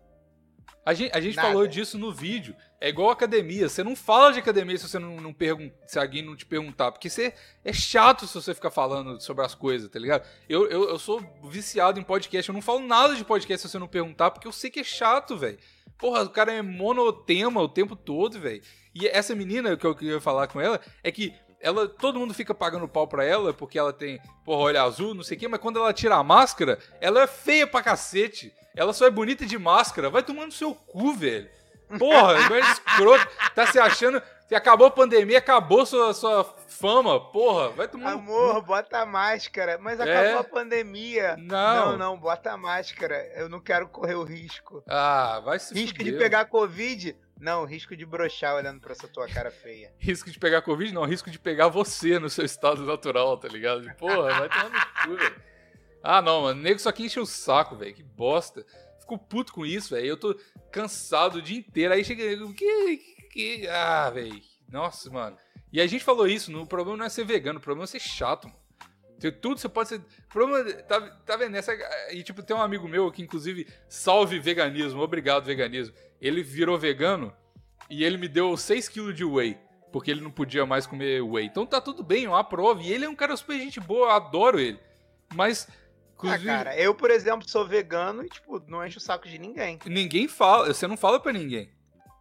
[0.86, 1.48] A gente, a gente Nada.
[1.48, 2.56] falou disso no vídeo.
[2.80, 3.68] É igual academia.
[3.68, 6.92] Você não fala de academia se você não, não pergunta, se alguém não te perguntar.
[6.92, 7.34] Porque você
[7.64, 10.28] é chato se você ficar falando sobre as coisas, tá ligado?
[10.48, 12.48] Eu, eu, eu sou viciado em podcast.
[12.48, 14.84] Eu não falo nada de podcast se você não perguntar, porque eu sei que é
[14.84, 15.58] chato, velho.
[15.98, 18.62] Porra, o cara é monotema o tempo todo, velho.
[18.94, 22.54] E essa menina que eu queria falar com ela é que ela, todo mundo fica
[22.54, 25.60] pagando pau pra ela porque ela tem, porra, olho azul, não sei o quê, mas
[25.60, 28.54] quando ela tira a máscara, ela é feia pra cacete.
[28.76, 30.10] Ela só é bonita de máscara.
[30.10, 31.50] Vai tomando seu cu, velho.
[32.00, 33.28] Porra, é escroto.
[33.54, 37.20] Tá se achando que acabou a pandemia, acabou sua, sua fama.
[37.32, 39.78] Porra, vai tomar Amor, bota a máscara.
[39.80, 40.38] Mas acabou é?
[40.38, 41.36] a pandemia.
[41.38, 41.92] Não.
[41.92, 43.16] Não, não, bota a máscara.
[43.36, 44.84] Eu não quero correr o risco.
[44.88, 46.14] Ah, vai se Risco fuder.
[46.14, 47.16] de pegar Covid?
[47.40, 49.92] Não, risco de brochar olhando pra essa tua cara feia.
[50.00, 50.94] risco de pegar Covid?
[50.94, 53.90] Não, risco de pegar você no seu estado natural, tá ligado?
[53.98, 55.36] Porra, vai tomar no cu, velho.
[56.06, 56.60] Ah, não, mano.
[56.60, 57.96] O nego só que enche o saco, velho.
[57.96, 58.64] Que bosta.
[59.00, 60.06] Fico puto com isso, velho.
[60.06, 60.40] Eu tô
[60.72, 61.94] cansado o dia inteiro.
[61.94, 62.24] Aí chega.
[62.54, 62.98] Que.
[63.32, 64.40] que ah, velho.
[64.70, 65.36] Nossa, mano.
[65.74, 66.56] E a gente falou isso.
[66.56, 68.60] O problema não é ser vegano, o problema é ser chato, mano.
[69.42, 70.00] Tudo você pode ser.
[70.00, 70.72] O problema.
[70.84, 71.56] Tá, tá vendo?
[71.56, 71.74] Essa,
[72.12, 75.02] e, tipo, tem um amigo meu que, inclusive, salve veganismo.
[75.02, 75.96] Obrigado, veganismo.
[76.22, 77.34] Ele virou vegano
[77.90, 79.58] e ele me deu 6kg de whey.
[79.92, 81.46] Porque ele não podia mais comer whey.
[81.46, 82.82] Então tá tudo bem, eu aprovo.
[82.82, 84.78] E ele é um cara super gente boa, eu adoro ele.
[85.34, 85.68] Mas
[86.16, 89.38] Inclusive, ah, cara, eu, por exemplo, sou vegano e, tipo, não encho o saco de
[89.38, 89.80] ninguém.
[89.86, 91.70] Ninguém fala, você não fala pra ninguém.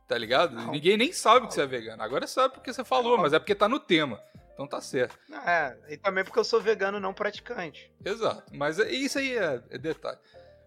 [0.09, 0.55] Tá ligado?
[0.55, 0.73] Não.
[0.73, 1.49] Ninguém nem sabe não.
[1.49, 2.03] que você é vegano.
[2.03, 3.23] Agora sabe porque você falou, não.
[3.23, 4.21] mas é porque tá no tema.
[4.53, 5.19] Então tá certo.
[5.47, 7.91] É, e também porque eu sou vegano não praticante.
[8.05, 8.53] Exato.
[8.53, 10.19] Mas isso aí é, é detalhe.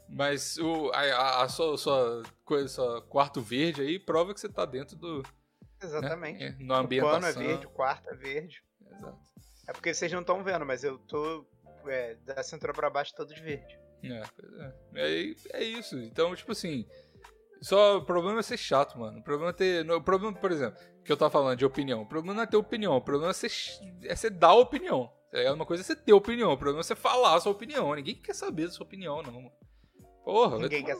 [0.10, 4.66] Mas o, a, a sua, sua, coisa, sua quarto verde aí prova que você tá
[4.66, 5.24] dentro do.
[5.82, 6.40] Exatamente.
[6.40, 6.56] Né?
[6.60, 7.18] No ambientação.
[7.18, 8.64] O pano é verde, o quarto é verde.
[8.90, 9.18] Exato.
[9.68, 11.46] É porque vocês não estão vendo, mas eu tô
[11.90, 13.80] é, da cintura pra baixo todo de verde.
[14.04, 14.22] É,
[14.96, 15.98] é, é, isso.
[16.00, 16.86] Então, tipo assim,
[17.62, 19.20] só o problema é ser chato, mano.
[19.20, 19.90] O problema é ter.
[19.92, 22.02] O problema, por exemplo, que eu tava falando de opinião.
[22.02, 23.52] O problema não é ter opinião, o problema é ser,
[24.04, 25.12] é ser dar opinião.
[25.34, 27.94] É uma coisa é você ter opinião, o problema é você falar a sua opinião.
[27.94, 29.52] Ninguém quer saber da sua opinião, não.
[30.24, 30.98] Porra, Ninguém quer...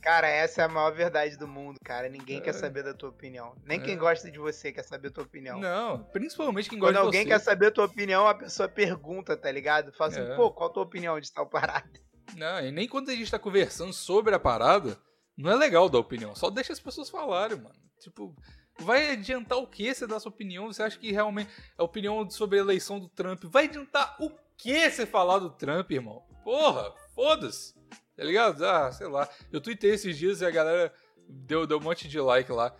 [0.00, 2.08] Cara, essa é a maior verdade do mundo, cara.
[2.08, 2.40] Ninguém é.
[2.40, 3.54] quer saber da tua opinião.
[3.64, 3.82] Nem é.
[3.82, 5.60] quem gosta de você quer saber da tua opinião.
[5.60, 9.36] Não, principalmente quem gosta Quando alguém de quer saber a tua opinião, a pessoa pergunta,
[9.36, 9.92] tá ligado?
[9.92, 10.34] Fala assim, é.
[10.34, 11.88] pô, qual a tua opinião de tal parada?
[12.36, 14.98] Não, e nem quando a gente tá conversando sobre a parada,
[15.36, 16.34] não é legal dar opinião.
[16.34, 17.74] Só deixa as pessoas falarem, mano.
[18.00, 18.34] Tipo,
[18.80, 20.66] vai adiantar o que você dar sua opinião?
[20.66, 24.90] Você acha que realmente a opinião sobre a eleição do Trump vai adiantar o que
[24.90, 26.22] você falar do Trump, irmão?
[26.44, 27.74] Porra, foda-se.
[28.16, 28.64] Tá ligado?
[28.64, 29.28] Ah, sei lá.
[29.50, 30.92] Eu tuitei esses dias e a galera
[31.28, 32.74] deu, deu um monte de like lá.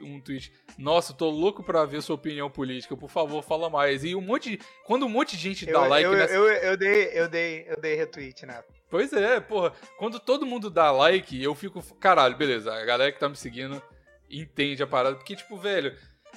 [0.00, 0.52] Um tweet.
[0.78, 2.96] Nossa, tô louco pra ver sua opinião política.
[2.96, 4.04] Por favor, fala mais.
[4.04, 4.64] E um monte de.
[4.84, 6.34] Quando um monte de gente dá eu, like eu, nessa.
[6.34, 8.62] Eu, eu, dei, eu, dei, eu dei retweet, né?
[8.88, 9.72] Pois é, porra.
[9.98, 11.82] Quando todo mundo dá like, eu fico.
[11.96, 12.72] Caralho, beleza.
[12.72, 13.82] A galera que tá me seguindo
[14.30, 15.16] entende a parada.
[15.16, 15.96] Porque, tipo, velho.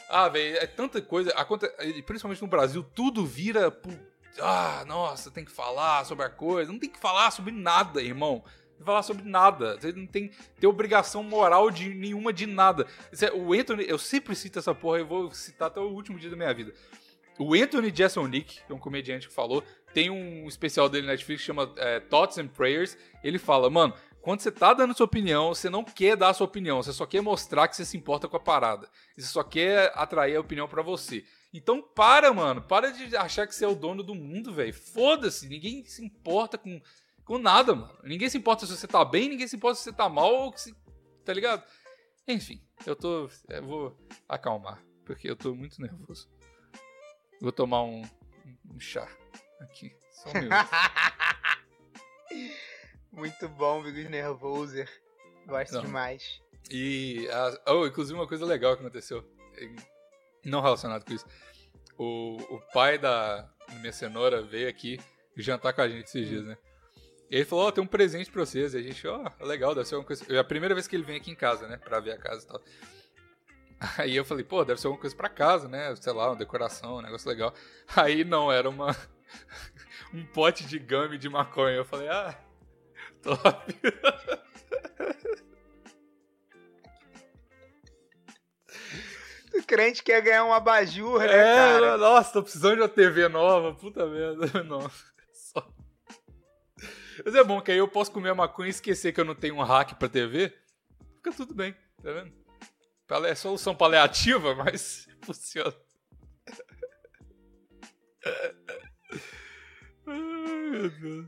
[0.09, 1.31] Ah, velho, é tanta coisa.
[2.05, 3.71] Principalmente no Brasil, tudo vira
[4.41, 6.71] ah, nossa, tem que falar sobre a coisa.
[6.71, 8.43] Não tem que falar sobre nada, irmão.
[8.77, 9.77] Que falar sobre nada.
[9.79, 12.87] Você não tem ter obrigação moral de nenhuma de nada.
[13.33, 16.35] O Anthony, eu sempre cito essa porra, eu vou citar até o último dia da
[16.35, 16.73] minha vida.
[17.37, 19.63] O Anthony Jeselnik, que é um comediante que falou,
[19.93, 22.97] tem um especial dele na Netflix que chama é, Thoughts and Prayers.
[23.23, 26.83] Ele fala, mano, quando você tá dando sua opinião, você não quer dar sua opinião,
[26.83, 28.89] você só quer mostrar que você se importa com a parada.
[29.17, 31.23] Você só quer atrair a opinião para você.
[31.53, 32.61] Então para, mano.
[32.61, 34.73] Para de achar que você é o dono do mundo, velho.
[34.73, 35.47] Foda-se.
[35.47, 36.81] Ninguém se importa com,
[37.25, 37.97] com nada, mano.
[38.03, 40.57] Ninguém se importa se você tá bem, ninguém se importa se você tá mal ou
[40.57, 40.75] se.
[41.25, 41.63] Tá ligado?
[42.27, 43.29] Enfim, eu tô.
[43.49, 43.97] Eu vou
[44.27, 44.83] acalmar.
[45.05, 46.29] Porque eu tô muito nervoso.
[47.41, 48.03] Vou tomar um,
[48.71, 49.07] um chá
[49.59, 49.95] aqui.
[50.11, 50.49] Só um
[53.17, 54.87] muito bom, Bigos Nervoser.
[55.47, 55.81] Gosto Não.
[55.81, 56.39] demais.
[56.69, 57.27] E.
[57.31, 59.25] A, oh, inclusive, uma coisa legal que aconteceu
[60.43, 61.25] não relacionado com isso.
[61.97, 63.49] O, o pai da
[63.81, 64.99] minha cenoura veio aqui
[65.35, 66.57] jantar com a gente esses dias, né?
[67.29, 68.73] Ele falou, ó, oh, tem um presente pra vocês.
[68.73, 70.25] E a gente, ó, oh, legal, deve ser alguma coisa.
[70.33, 71.77] É a primeira vez que ele vem aqui em casa, né?
[71.77, 72.61] Pra ver a casa e tal.
[73.97, 75.95] Aí eu falei, pô, deve ser alguma coisa pra casa, né?
[75.95, 77.53] Sei lá, uma decoração, um negócio legal.
[77.95, 78.95] Aí não, era uma.
[80.13, 81.75] um pote de gummy de maconha.
[81.75, 82.35] Eu falei, ah,
[83.21, 83.75] top.
[89.53, 91.97] O crente quer ganhar um abajur, né, é, cara?
[91.97, 93.73] Nossa, tô precisando de uma TV nova.
[93.73, 94.63] Puta merda.
[94.63, 95.05] Nossa.
[95.33, 95.67] Só...
[97.25, 99.35] Mas é bom que aí eu posso comer a maconha e esquecer que eu não
[99.35, 100.53] tenho um hack pra TV.
[101.15, 102.39] Fica tudo bem, tá vendo?
[103.25, 105.73] É solução paliativa, mas funciona.
[110.05, 111.25] Ai, meu Deus.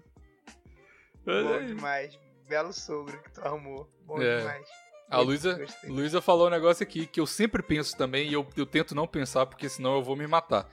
[1.25, 2.19] Bom é demais.
[2.47, 3.89] Belo sogro que tu arrumou.
[4.05, 4.37] Bom é.
[4.37, 4.67] demais.
[5.11, 8.65] A Luísa, Luísa falou um negócio aqui que eu sempre penso também e eu, eu
[8.65, 10.69] tento não pensar porque senão eu vou me matar.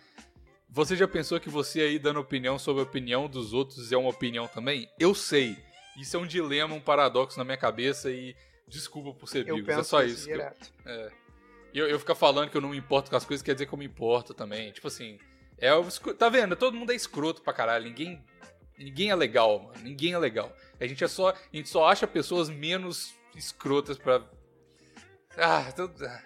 [0.71, 4.11] Você já pensou que você aí dando opinião sobre a opinião dos outros é uma
[4.11, 4.89] opinião também?
[4.97, 5.57] Eu sei.
[5.99, 8.37] Isso é um dilema, um paradoxo na minha cabeça e
[8.69, 9.69] desculpa por ser bigos.
[9.69, 10.31] É só isso.
[10.31, 11.13] Eu, é.
[11.75, 13.73] eu, eu ficar falando que eu não me importo com as coisas quer dizer que
[13.73, 14.71] eu me importo também.
[14.71, 15.19] Tipo assim,
[15.59, 15.71] é,
[16.17, 16.55] tá vendo?
[16.55, 17.87] Todo mundo é escroto pra caralho.
[17.87, 18.25] Ninguém,
[18.79, 19.79] ninguém é legal, mano.
[19.83, 20.55] Ninguém é legal.
[20.79, 24.23] A gente é só, a gente só acha pessoas menos escrotas pra.
[25.37, 26.05] Ah, tudo.
[26.05, 26.23] Ah,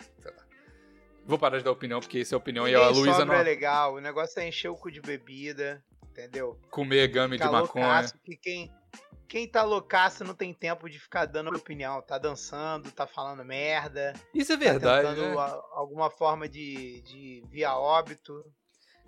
[1.24, 3.34] Vou parar de dar opinião, porque essa é a opinião e a Luísa não.
[3.34, 6.59] é legal, o negócio é encher o cu de bebida, entendeu?
[6.68, 8.05] Comer game de maconha.
[8.24, 8.72] que quem,
[9.28, 12.03] quem tá loucaço não tem tempo de ficar dando opinião.
[12.03, 14.12] Tá dançando, tá falando merda.
[14.34, 15.07] Isso é tá verdade.
[15.07, 15.62] Tá tentando né?
[15.72, 18.44] alguma forma de, de via óbito.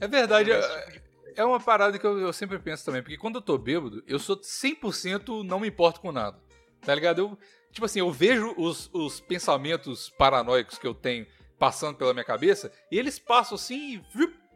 [0.01, 0.53] É verdade.
[0.53, 1.03] É,
[1.37, 3.03] é uma parada que eu, eu, sempre penso também.
[3.03, 6.41] Porque quando eu tô bêbado, eu sou 100% não me importo com nada.
[6.81, 7.19] Tá ligado?
[7.19, 7.39] Eu,
[7.75, 11.27] tipo assim, eu vejo os, os pensamentos paranoicos que eu tenho
[11.59, 14.01] passando pela minha cabeça, e eles passam assim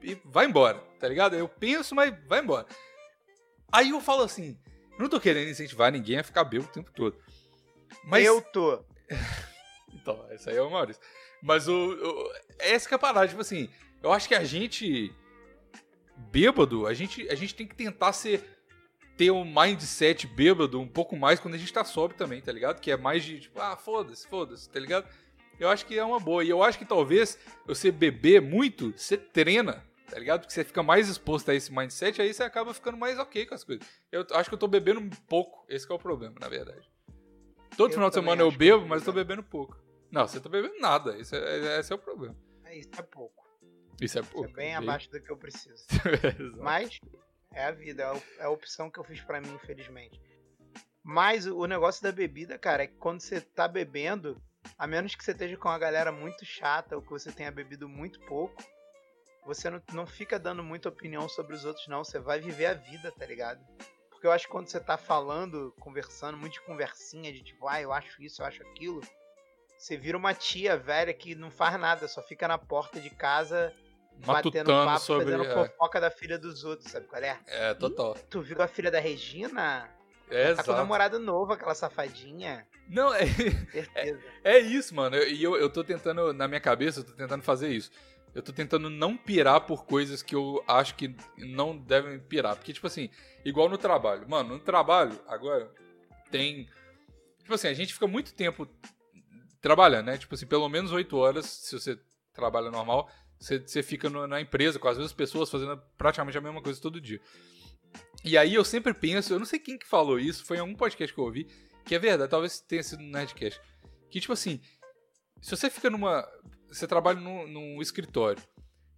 [0.02, 1.34] e, e vai embora, tá ligado?
[1.34, 2.66] Eu penso, mas vai embora.
[3.72, 4.56] Aí eu falo assim,
[4.98, 7.18] não tô querendo incentivar ninguém a ficar bêbado o tempo todo.
[8.04, 8.24] Mas...
[8.24, 8.84] Eu tô.
[9.92, 11.02] então, essa aí é o Maurício.
[11.42, 13.68] Mas o, o, essa que é a parada, tipo assim,
[14.02, 15.12] eu acho que a gente
[16.16, 18.57] bêbado, a gente, a gente tem que tentar ser
[19.18, 22.80] ter um mindset bêbado um pouco mais quando a gente tá sóbrio também, tá ligado?
[22.80, 25.06] Que é mais de tipo, ah, foda-se, foda-se, tá ligado?
[25.58, 26.44] eu acho que é uma boa.
[26.44, 30.40] E eu acho que talvez você beber muito, você treina, tá ligado?
[30.40, 33.54] Porque você fica mais exposto a esse mindset, aí você acaba ficando mais ok com
[33.54, 33.86] as coisas.
[34.10, 36.88] Eu acho que eu tô bebendo pouco, esse é o problema, na verdade.
[37.76, 39.76] Todo eu final de semana eu bebo, mas eu tô bebendo pouco.
[40.10, 42.36] Não, você tá bebendo nada, esse é, esse é o problema.
[42.64, 43.46] É, isso é pouco.
[44.00, 44.48] Isso é pouco.
[44.48, 45.84] Isso é bem abaixo do que eu preciso.
[46.62, 47.00] mas
[47.52, 50.20] é a vida, é, é a opção que eu fiz para mim, infelizmente.
[51.02, 54.40] Mas o negócio da bebida, cara, é que quando você tá bebendo,
[54.76, 57.88] a menos que você esteja com uma galera muito chata ou que você tenha bebido
[57.88, 58.62] muito pouco,
[59.46, 62.04] você não, não fica dando muita opinião sobre os outros, não.
[62.04, 63.64] Você vai viver a vida, tá ligado?
[64.10, 67.80] Porque eu acho que quando você tá falando, conversando, muito de conversinha, de tipo, ah,
[67.80, 69.00] eu acho isso, eu acho aquilo,
[69.78, 73.72] você vira uma tia velha que não faz nada, só fica na porta de casa
[74.26, 75.24] Matutando batendo papo, sobre...
[75.24, 75.54] fazendo é.
[75.54, 77.38] fofoca da filha dos outros, sabe qual é?
[77.46, 78.16] É, total.
[78.16, 79.88] Ih, tu viu a filha da Regina?
[80.30, 82.66] É, tá com namorado novo, aquela safadinha.
[82.88, 83.22] Não, é,
[83.94, 85.16] é, é, isso, mano.
[85.16, 87.90] E eu, eu tô tentando, na minha cabeça, eu tô tentando fazer isso.
[88.34, 92.56] Eu tô tentando não pirar por coisas que eu acho que não devem pirar.
[92.56, 93.10] Porque, tipo assim,
[93.44, 94.28] igual no trabalho.
[94.28, 95.70] Mano, no trabalho, agora,
[96.30, 96.68] tem.
[97.38, 98.68] Tipo assim, a gente fica muito tempo
[99.60, 100.18] trabalhando, né?
[100.18, 101.98] Tipo assim, pelo menos 8 horas, se você
[102.32, 106.40] trabalha normal, você, você fica no, na empresa com as mesmas pessoas fazendo praticamente a
[106.40, 107.20] mesma coisa todo dia.
[108.24, 110.74] E aí eu sempre penso, eu não sei quem que falou isso, foi em algum
[110.74, 111.48] podcast que eu ouvi,
[111.84, 113.60] que é verdade, talvez tenha sido no Nerdcast.
[114.10, 114.60] Que tipo assim,
[115.40, 116.26] se você fica numa.
[116.68, 118.42] Você trabalha num, num escritório.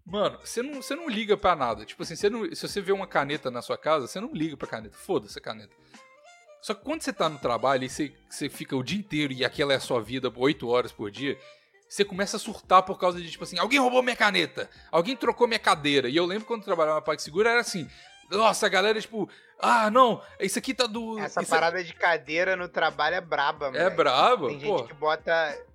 [0.04, 1.84] Mano, você não, você não liga para nada.
[1.84, 4.56] Tipo assim, você não, se você vê uma caneta na sua casa, você não liga
[4.56, 4.96] pra caneta.
[4.96, 5.74] Foda-se a caneta.
[6.60, 9.44] Só que quando você tá no trabalho e você, você fica o dia inteiro e
[9.44, 11.38] aquela é a sua vida 8 horas por dia,
[11.90, 15.48] você começa a surtar por causa de, tipo assim, alguém roubou minha caneta, alguém trocou
[15.48, 16.08] minha cadeira.
[16.08, 17.90] E eu lembro quando eu trabalhava na PagSeguro, era assim,
[18.30, 19.28] nossa, a galera, tipo,
[19.58, 21.18] ah, não, isso aqui tá do.
[21.18, 23.76] Essa parada de cadeira no trabalho é braba, mano.
[23.76, 24.46] É braba?
[24.46, 24.78] Tem pô.
[24.78, 25.66] gente que bota.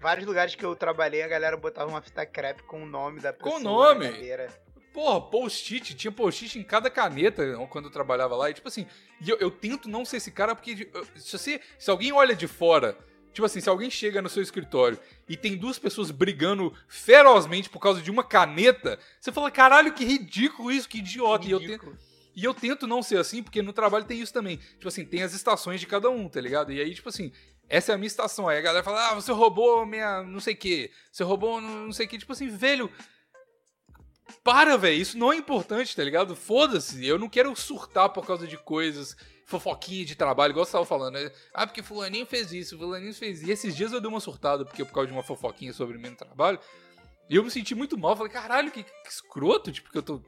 [0.00, 3.32] Vários lugares que eu trabalhei, a galera botava uma fita crepe com o nome da
[3.32, 3.52] pessoa.
[3.52, 4.08] Com o nome?
[4.94, 8.48] Porra, post-it, tinha post-it em cada caneta quando eu trabalhava lá.
[8.48, 8.86] E tipo assim,
[9.26, 12.96] eu, eu tento não ser esse cara, porque se, você, se alguém olha de fora
[13.32, 14.98] Tipo assim, se alguém chega no seu escritório
[15.28, 20.04] e tem duas pessoas brigando ferozmente por causa de uma caneta, você fala, caralho, que
[20.04, 21.44] ridículo isso, que idiota.
[21.44, 21.98] Que e, eu tento,
[22.34, 24.56] e eu tento não ser assim, porque no trabalho tem isso também.
[24.56, 26.72] Tipo assim, tem as estações de cada um, tá ligado?
[26.72, 27.32] E aí, tipo assim,
[27.68, 28.48] essa é a minha estação.
[28.48, 31.92] Aí a galera fala, ah, você roubou minha não sei o que, você roubou não
[31.92, 32.18] sei o que.
[32.18, 32.90] Tipo assim, velho,
[34.42, 36.34] para, velho, isso não é importante, tá ligado?
[36.34, 39.16] Foda-se, eu não quero surtar por causa de coisas
[39.48, 41.32] fofoquinha de trabalho, igual você tava falando, né?
[41.54, 43.48] Ah, porque fulaninho fez isso, fulaninho fez isso.
[43.48, 46.10] E esses dias eu dei uma surtada porque por causa de uma fofoquinha sobre mim
[46.10, 46.60] no trabalho.
[47.30, 48.14] E eu me senti muito mal.
[48.14, 50.22] Falei, caralho, que, que escroto, tipo, que eu tô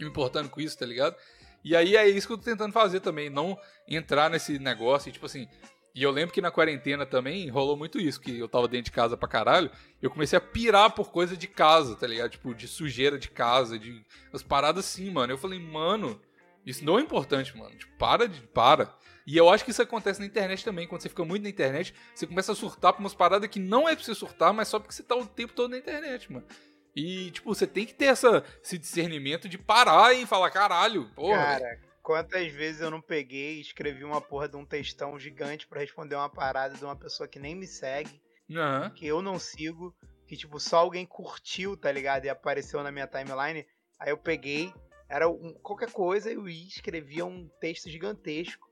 [0.00, 1.14] me importando com isso, tá ligado?
[1.62, 5.12] E aí é isso que eu tô tentando fazer também, não entrar nesse negócio e,
[5.12, 5.46] tipo assim.
[5.94, 8.92] E eu lembro que na quarentena também rolou muito isso, que eu tava dentro de
[8.92, 9.70] casa pra caralho.
[10.00, 12.30] Eu comecei a pirar por coisa de casa, tá ligado?
[12.30, 14.02] Tipo, de sujeira de casa, de
[14.32, 15.34] as paradas assim, mano.
[15.34, 16.18] Eu falei, mano,
[16.64, 17.76] Isso não é importante, mano.
[17.76, 18.40] Tipo, para de.
[18.48, 18.96] Para.
[19.26, 20.86] E eu acho que isso acontece na internet também.
[20.86, 23.88] Quando você fica muito na internet, você começa a surtar por umas paradas que não
[23.88, 26.46] é pra você surtar, mas só porque você tá o tempo todo na internet, mano.
[26.94, 31.58] E, tipo, você tem que ter essa, esse discernimento de parar e falar, caralho, porra.
[31.58, 35.80] Cara, quantas vezes eu não peguei e escrevi uma porra de um textão gigante para
[35.80, 38.90] responder uma parada de uma pessoa que nem me segue, uhum.
[38.90, 39.92] que eu não sigo,
[40.28, 42.26] que, tipo, só alguém curtiu, tá ligado?
[42.26, 43.66] E apareceu na minha timeline.
[43.98, 44.72] Aí eu peguei,
[45.08, 48.68] era um, qualquer coisa, eu ia escrevia um texto gigantesco.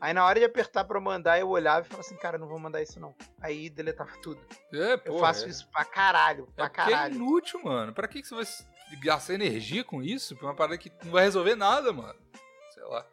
[0.00, 2.58] Aí na hora de apertar para mandar, eu olhava e falava assim, cara, não vou
[2.58, 3.14] mandar isso não.
[3.40, 4.40] Aí deletava tudo.
[4.72, 5.48] É, eu faço é.
[5.48, 7.14] isso pra caralho, pra é, é caralho.
[7.14, 7.92] É inútil, mano.
[7.94, 8.44] Pra que, que você vai
[9.00, 10.36] gastar energia com isso?
[10.36, 12.18] Pra uma parada que não vai resolver nada, mano.
[12.72, 13.06] Sei lá.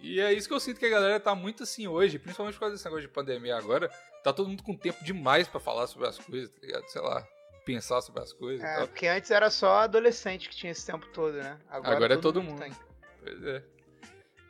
[0.00, 2.60] E é isso que eu sinto que a galera tá muito assim hoje, principalmente por
[2.60, 3.90] causa desse negócio de pandemia agora.
[4.22, 6.88] Tá todo mundo com tempo demais para falar sobre as coisas, tá ligado?
[6.88, 7.26] Sei lá,
[7.68, 8.64] pensar sobre as coisas.
[8.64, 11.58] É, porque antes era só adolescente que tinha esse tempo todo, né?
[11.68, 12.62] Agora, agora é todo mundo.
[12.62, 12.76] mundo.
[13.22, 13.62] Pois é.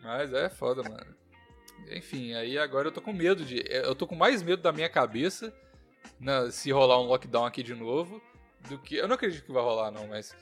[0.01, 1.17] Mas é foda, mano.
[1.91, 3.65] Enfim, aí agora eu tô com medo de.
[3.69, 5.53] Eu tô com mais medo da minha cabeça
[6.21, 8.23] né, se rolar um lockdown aqui de novo.
[8.69, 8.95] Do que.
[8.95, 10.37] Eu não acredito que vai rolar, não, mas.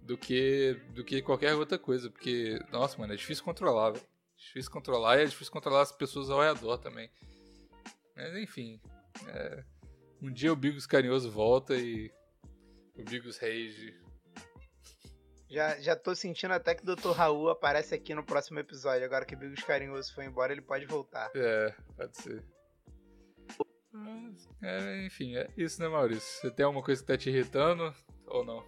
[0.00, 0.80] Do que.
[0.90, 2.08] Do que qualquer outra coisa.
[2.10, 4.04] Porque, nossa, mano, é difícil controlar, velho.
[4.36, 7.10] Difícil controlar e é difícil controlar as pessoas ao redor também.
[8.14, 8.80] Mas enfim.
[9.28, 9.64] É,
[10.24, 12.10] um dia o Bigos Carinhoso volta e.
[12.96, 14.04] O Bigos Rage
[15.54, 17.12] já, já tô sentindo até que o Dr.
[17.12, 19.04] Raul aparece aqui no próximo episódio.
[19.04, 21.30] Agora que o Bigos Carinhoso foi embora, ele pode voltar.
[21.34, 22.44] É, pode ser.
[24.60, 26.40] É, enfim, é isso, né, Maurício?
[26.40, 27.94] Você tem alguma coisa que tá te irritando
[28.26, 28.66] ou não?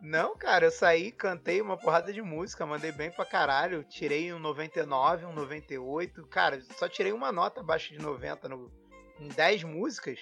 [0.00, 3.84] Não, cara, eu saí, cantei uma porrada de música, mandei bem pra caralho.
[3.84, 6.26] Tirei um 99, um 98.
[6.28, 8.72] Cara, só tirei uma nota abaixo de 90 no,
[9.18, 10.18] em 10 músicas.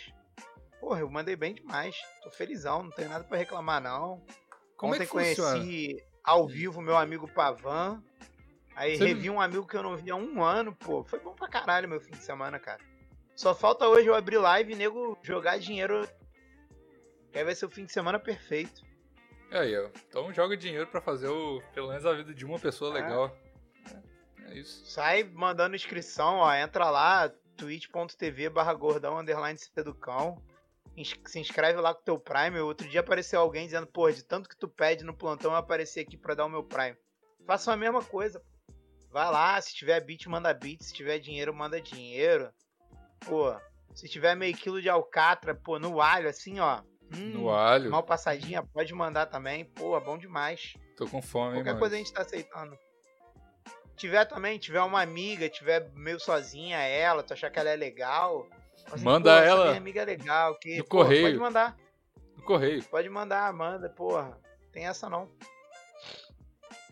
[0.80, 1.97] Porra, eu mandei bem demais.
[2.22, 4.22] Tô felizão, não tenho nada para reclamar, não.
[4.76, 5.59] Como Ontem é que funciona?
[5.59, 8.03] conheci ao vivo meu amigo Pavan.
[8.74, 9.36] Aí Você revi não...
[9.36, 11.03] um amigo que eu não via há um ano, pô.
[11.03, 12.80] Foi bom pra caralho meu fim de semana, cara.
[13.34, 16.07] Só falta hoje eu abrir live e nego jogar dinheiro.
[17.30, 18.82] Que aí vai ser o fim de semana perfeito.
[19.51, 19.88] Aí, ó.
[20.09, 23.03] Então joga dinheiro para fazer o, pelo menos a vida de uma pessoa é.
[23.03, 23.36] legal.
[23.90, 24.84] É, é, isso.
[24.86, 26.55] Sai mandando inscrição, ó.
[26.55, 30.42] Entra lá, twitch.tv barra gordão underline do cão
[31.26, 32.59] se inscreve lá com o teu Prime.
[32.61, 36.00] Outro dia apareceu alguém dizendo, pô, de tanto que tu pede no plantão, eu apareci
[36.00, 36.96] aqui para dar o meu Prime.
[37.46, 38.42] Faça a mesma coisa.
[39.11, 40.84] Vai lá, se tiver bit, manda bit.
[40.84, 42.50] Se tiver dinheiro, manda dinheiro.
[43.20, 43.54] Pô,
[43.94, 46.82] se tiver meio quilo de alcatra, pô, no alho, assim, ó.
[47.14, 47.90] Hum, no alho.
[47.90, 49.64] Mal passadinha, pode mandar também.
[49.64, 50.74] Pô, bom demais.
[50.96, 52.76] Tô com fome, Qualquer coisa a gente tá aceitando.
[53.97, 58.47] Tiver também, tiver uma amiga, tiver meio sozinha ela, tu achar que ela é legal,
[58.92, 59.66] Assim, manda ela.
[59.66, 60.55] Minha amiga é legal.
[60.57, 61.26] Que, no pô, correio.
[61.26, 61.76] Pode mandar.
[62.36, 62.84] No correio.
[62.84, 64.38] Pode mandar, manda, porra.
[64.72, 65.28] Tem essa não.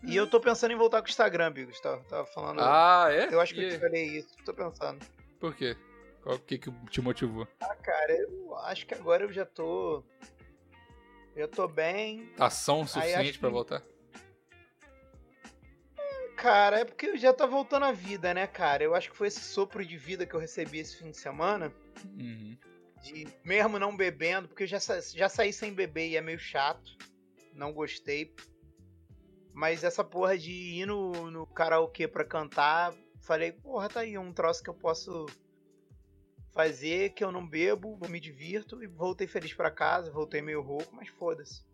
[0.02, 1.80] E eu tô pensando em voltar com o Instagram, Bigos.
[1.80, 2.60] Tava, tava falando.
[2.60, 3.32] Ah, é?
[3.32, 3.64] Eu acho que e...
[3.64, 4.36] eu te falei isso.
[4.44, 5.04] Tô pensando.
[5.38, 5.76] Por quê?
[6.22, 7.46] Qual que, que te motivou?
[7.60, 10.02] Ah, cara, eu acho que agora eu já tô.
[11.36, 12.30] Eu tô bem.
[12.38, 13.54] Ação suficiente para que...
[13.54, 13.82] voltar?
[16.44, 18.84] Cara, é porque já tá voltando a vida, né, cara?
[18.84, 21.72] Eu acho que foi esse sopro de vida que eu recebi esse fim de semana.
[22.04, 22.54] Uhum.
[23.02, 26.98] De, mesmo não bebendo, porque eu já, já saí sem beber e é meio chato.
[27.54, 28.34] Não gostei.
[29.54, 32.92] Mas essa porra de ir no, no karaokê pra cantar,
[33.22, 35.24] falei, porra, tá aí um troço que eu posso
[36.52, 40.94] fazer, que eu não bebo, me divirto e voltei feliz para casa, voltei meio rouco,
[40.94, 41.64] mas foda-se.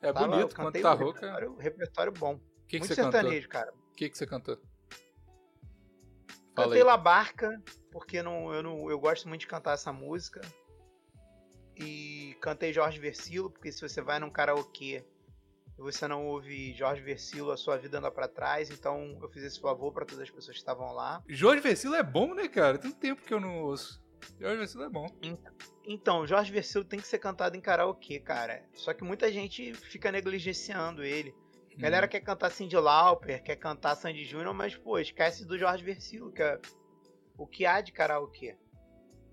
[0.00, 1.14] É Tava, bonito quando tá rouco.
[1.18, 2.40] Repertório, repertório bom.
[2.68, 3.60] Que que Muito você sertanejo, cantou?
[3.66, 3.74] cara.
[3.74, 4.58] O que, que você cantou?
[6.54, 7.62] Cantei La Barca,
[7.92, 10.40] porque não, eu, não, eu gosto muito de cantar essa música.
[11.76, 15.04] E cantei Jorge Versilo, porque se você vai num karaokê
[15.78, 18.70] e você não ouve Jorge Versilo, a sua vida anda para trás.
[18.70, 21.22] Então eu fiz esse favor para todas as pessoas que estavam lá.
[21.28, 22.78] Jorge Versilo é bom, né, cara?
[22.78, 24.02] Tem tempo que eu não ouço.
[24.40, 25.06] Jorge Versilo é bom.
[25.84, 28.64] Então, Jorge Versilo tem que ser cantado em karaokê, cara.
[28.72, 31.34] Só que muita gente fica negligenciando ele.
[31.76, 32.08] A galera hum.
[32.08, 36.42] quer cantar Cindy Lauper, quer cantar Sandy Júnior, mas, pô, esquece do Jorge Versilo, que
[36.42, 36.58] é
[37.36, 38.56] o que há de karaokê.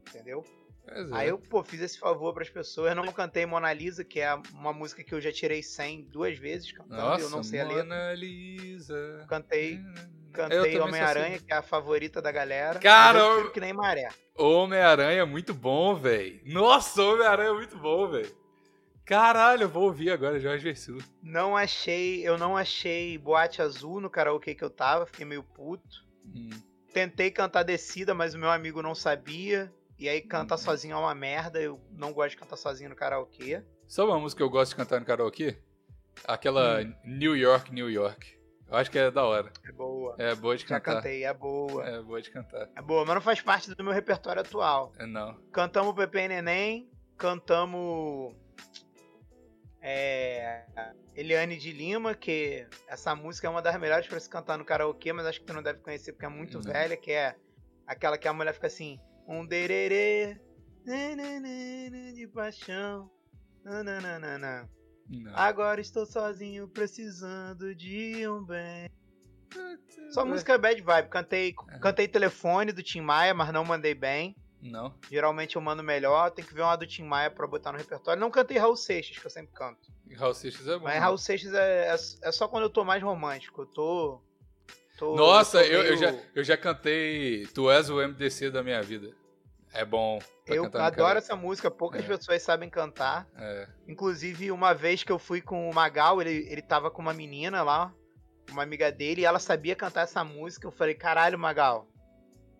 [0.09, 0.43] Entendeu?
[0.87, 1.05] É.
[1.11, 2.93] Aí eu, pô, fiz esse favor para as pessoas.
[2.95, 6.71] Não cantei Mona Lisa, que é uma música que eu já tirei 100 duas vezes
[6.71, 7.95] cantando Nossa, eu não sei Mona a letra.
[7.95, 9.25] Mona Lisa.
[9.29, 9.79] Cantei,
[10.33, 11.45] cantei Homem-Aranha, assim.
[11.45, 12.79] que é a favorita da galera.
[12.79, 14.09] Cara, eu que nem maré.
[14.35, 16.41] Homem-Aranha é muito bom, velho.
[16.45, 18.42] Nossa, Homem-Aranha é muito bom, velho.
[19.05, 21.03] Caralho, eu vou ouvir agora Jorge Versilo.
[21.21, 26.05] Não achei, eu não achei Boate Azul no karaokê que eu tava, fiquei meio puto.
[26.25, 26.49] Hum.
[26.93, 29.73] Tentei cantar Descida, mas o meu amigo não sabia.
[29.99, 30.59] E aí cantar hum.
[30.59, 33.63] sozinho é uma merda, eu não gosto de cantar sozinho no karaokê.
[33.87, 35.57] Sabe uma música que eu gosto de cantar no karaokê?
[36.25, 36.93] Aquela hum.
[37.03, 38.41] New York, New York.
[38.67, 39.51] Eu acho que é da hora.
[39.67, 40.15] É boa.
[40.17, 40.91] É boa de cantar.
[40.91, 41.85] Já cantei, é boa.
[41.85, 42.69] É boa de cantar.
[42.75, 44.93] É boa, mas não faz parte do meu repertório atual.
[44.97, 45.35] É não.
[45.51, 48.33] Cantamos Pepe Neném, cantamos.
[49.85, 50.63] É,
[51.13, 55.11] Eliane de Lima, que essa música é uma das melhores para se cantar no karaokê,
[55.11, 56.71] mas acho que tu não deve conhecer porque é muito não.
[56.71, 57.35] velha, que é
[57.85, 60.39] aquela que a mulher fica assim, um dererê,
[62.15, 63.11] de paixão,
[63.63, 64.69] nananana.
[65.09, 65.35] Não.
[65.35, 68.89] Agora estou sozinho, precisando de um bem.
[70.11, 71.09] Só música bad vibe.
[71.09, 71.79] Cantei, é.
[71.79, 74.33] cantei telefone do Tim Maia, mas não mandei bem.
[74.63, 74.93] Não.
[75.11, 76.31] Geralmente eu mando melhor.
[76.31, 78.19] Tem que ver uma do Tim Maia pra botar no repertório.
[78.19, 79.91] Não cantei Raul Seixas, que eu sempre canto.
[80.15, 80.85] Raul Seixas é bom.
[80.85, 83.63] Mas Raul Seixas é, é, é, só quando eu tô mais romântico.
[83.63, 84.21] Eu tô.
[84.97, 85.93] tô Nossa, eu, meio...
[85.93, 89.13] eu, já, eu já cantei Tu És o MDC da minha vida.
[89.73, 90.19] É bom.
[90.45, 92.07] Eu adoro essa música, poucas é.
[92.07, 93.27] pessoas sabem cantar.
[93.35, 93.67] É.
[93.87, 97.63] Inclusive, uma vez que eu fui com o Magal, ele, ele tava com uma menina
[97.63, 97.91] lá,
[98.51, 100.67] uma amiga dele, e ela sabia cantar essa música.
[100.67, 101.87] Eu falei, caralho, Magal,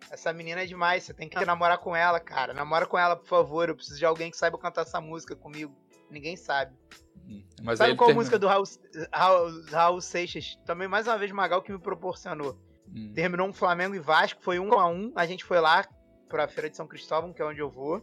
[0.09, 2.53] essa menina é demais, você tem que namorar com ela, cara.
[2.53, 3.69] Namora com ela, por favor.
[3.69, 5.75] Eu preciso de alguém que saiba cantar essa música comigo.
[6.09, 6.75] Ninguém sabe.
[7.27, 8.65] Hum, mas sabe qual música do Raul,
[9.11, 10.57] Raul, Raul Seixas?
[10.65, 12.57] Também, mais uma vez, Magal que me proporcionou.
[12.87, 13.11] Hum.
[13.13, 15.11] Terminou um Flamengo e Vasco, foi um a um.
[15.15, 15.87] A gente foi lá,
[16.27, 17.97] pra Feira de São Cristóvão, que é onde eu vou.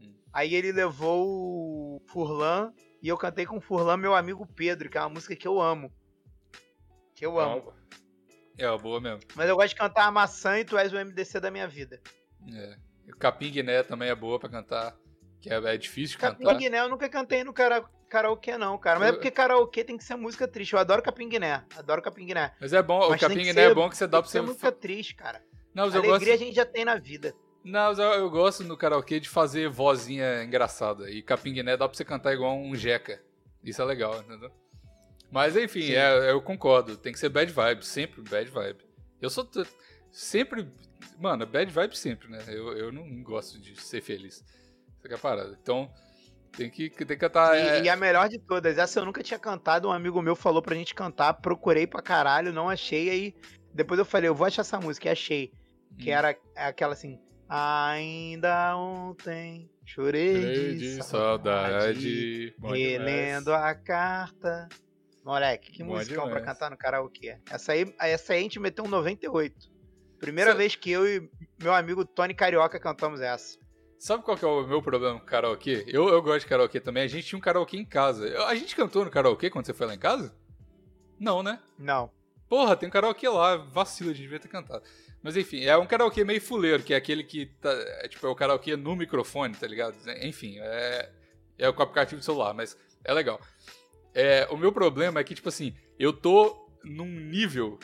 [0.00, 0.14] Hum.
[0.32, 2.72] Aí ele levou o Furlan
[3.02, 5.60] e eu cantei com o Furlan, meu amigo Pedro, que é uma música que eu
[5.60, 5.92] amo.
[7.14, 7.72] Que eu amo.
[8.58, 9.20] É, boa mesmo.
[9.36, 12.00] Mas eu gosto de cantar a maçã e tu és o MDC da minha vida.
[12.52, 12.76] É.
[13.12, 14.96] O Capim Guiné também é boa pra cantar.
[15.40, 16.52] Que é, é difícil Capim cantar.
[16.52, 18.98] Capim Guiné eu nunca cantei no cara, karaokê, não, cara.
[18.98, 19.12] Mas é eu...
[19.12, 20.72] é porque karaokê tem que ser música triste.
[20.72, 21.64] Eu adoro Capim Guiné.
[21.76, 22.52] Adoro Capim Guiné.
[22.60, 24.42] Mas é bom, Mas o Capim Guiné é bom que você dá pra ser.
[24.42, 25.40] música triste, cara.
[25.72, 26.32] Não, mas Alegria eu gosto...
[26.32, 27.32] a gente já tem na vida.
[27.64, 31.10] Não, eu, eu, gosto no karaokê de fazer vozinha engraçada.
[31.10, 33.22] E Capinguiné dá pra você cantar igual um jeca.
[33.62, 34.50] Isso é legal, entendeu?
[35.30, 36.96] Mas enfim, é, eu concordo.
[36.96, 38.80] Tem que ser bad vibe, sempre bad vibe.
[39.20, 39.48] Eu sou
[40.10, 40.66] sempre.
[41.18, 42.42] Mano, bad vibe sempre, né?
[42.48, 44.44] Eu, eu não gosto de ser feliz.
[44.98, 45.58] Essa é a parada.
[45.60, 45.90] Então,
[46.56, 47.56] tem que, tem que cantar.
[47.56, 47.82] E, é...
[47.84, 49.88] e, a melhor de todas, essa eu nunca tinha cantado.
[49.88, 51.34] Um amigo meu falou pra gente cantar.
[51.34, 53.10] Procurei pra caralho, não achei.
[53.10, 53.34] Aí
[53.72, 55.08] depois eu falei, eu vou achar essa música.
[55.08, 55.52] E achei.
[55.98, 56.14] Que hum.
[56.14, 57.18] era aquela assim.
[57.48, 64.68] Ainda ontem chorei de, de saudade, relendo a carta.
[65.28, 67.36] Moleque, que música pra cantar no karaokê.
[67.50, 69.54] Essa aí, essa aí a gente meteu um 98.
[70.18, 70.56] Primeira Cê...
[70.56, 71.30] vez que eu e
[71.62, 73.58] meu amigo Tony Carioca cantamos essa.
[73.98, 75.84] Sabe qual que é o meu problema com karaokê?
[75.86, 77.02] Eu, eu gosto de karaokê também.
[77.02, 78.26] A gente tinha um karaokê em casa.
[78.46, 80.34] A gente cantou no karaokê quando você foi lá em casa?
[81.20, 81.60] Não, né?
[81.78, 82.10] Não.
[82.48, 83.58] Porra, tem um karaokê lá.
[83.58, 84.82] Vacilo, a gente devia ter cantado.
[85.22, 88.30] Mas enfim, é um karaokê meio fuleiro, que é aquele que tá, é, tipo, é
[88.30, 89.94] o karaokê no microfone, tá ligado?
[90.22, 91.10] Enfim, é,
[91.58, 93.38] é o aplicativo do celular, mas é legal.
[94.14, 97.78] É, o meu problema é que, tipo assim, eu tô num nível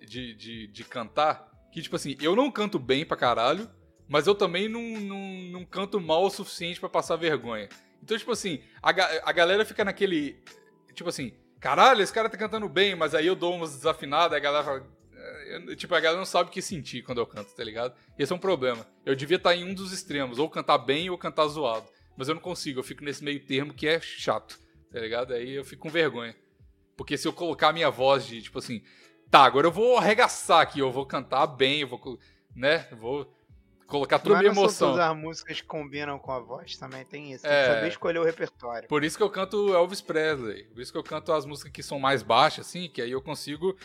[0.00, 3.70] de, de, de cantar que, tipo assim, eu não canto bem pra caralho,
[4.08, 5.20] mas eu também não, não,
[5.52, 7.68] não canto mal o suficiente para passar vergonha.
[8.02, 10.42] Então, tipo assim, a, a galera fica naquele.
[10.94, 14.40] Tipo assim, caralho, esse cara tá cantando bem, mas aí eu dou umas desafinadas, a
[14.40, 14.86] galera fala,
[15.50, 17.94] eu, tipo, a galera não sabe o que sentir quando eu canto, tá ligado?
[18.18, 18.86] Esse é um problema.
[19.04, 21.86] Eu devia estar em um dos extremos, ou cantar bem ou cantar zoado.
[22.16, 24.58] Mas eu não consigo, eu fico nesse meio termo que é chato,
[24.92, 25.32] tá ligado?
[25.32, 26.34] Aí eu fico com vergonha.
[26.96, 28.82] Porque se eu colocar a minha voz de, tipo assim,
[29.30, 32.18] tá, agora eu vou arregaçar aqui, eu vou cantar bem, eu vou,
[32.54, 33.34] né, eu vou
[33.86, 34.90] colocar toda a minha emoção.
[34.90, 37.42] Mas as músicas combinam com a voz também, tem isso.
[37.42, 38.88] Tem é, que saber escolher o repertório.
[38.88, 40.64] Por isso que eu canto Elvis Presley.
[40.64, 43.22] Por isso que eu canto as músicas que são mais baixas, assim, que aí eu
[43.22, 43.76] consigo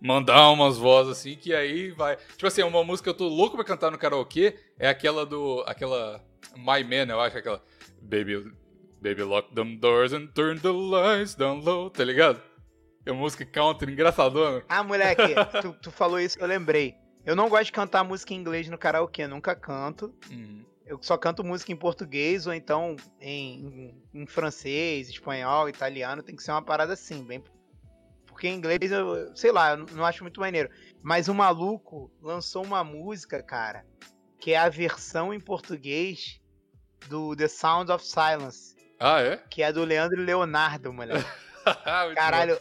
[0.00, 2.16] mandar umas vozes assim, que aí vai.
[2.16, 5.62] Tipo assim, uma música que eu tô louco pra cantar no karaokê é aquela do.
[5.66, 6.22] aquela.
[6.56, 7.62] My Man, eu acho, aquela.
[8.00, 8.52] Baby,
[9.02, 12.40] baby lock them doors and turn the lights down low, tá ligado?
[13.04, 14.64] É música country engraçadona.
[14.68, 16.94] Ah, moleque, tu, tu falou isso eu lembrei.
[17.24, 20.14] Eu não gosto de cantar música em inglês no karaokê, nunca canto.
[20.30, 20.64] Uhum.
[20.86, 26.22] Eu só canto música em português ou então em, em, em, francês, espanhol, italiano.
[26.22, 27.42] Tem que ser uma parada assim, bem
[28.42, 30.68] porque em inglês, eu, sei lá, eu não acho muito maneiro.
[31.02, 33.86] Mas o maluco lançou uma música, cara,
[34.40, 36.40] que é a versão em português
[37.08, 38.71] do The Sound of Silence.
[39.02, 39.36] Ah, é?
[39.50, 41.24] Que é do Leandro Leonardo, moleque.
[42.14, 42.56] Caralho.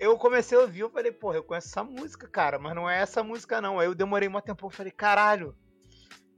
[0.00, 3.00] Eu comecei a ouvir, eu falei, porra, eu conheço essa música, cara, mas não é
[3.00, 3.78] essa música, não.
[3.78, 5.54] Aí eu demorei um tempo, eu falei, caralho,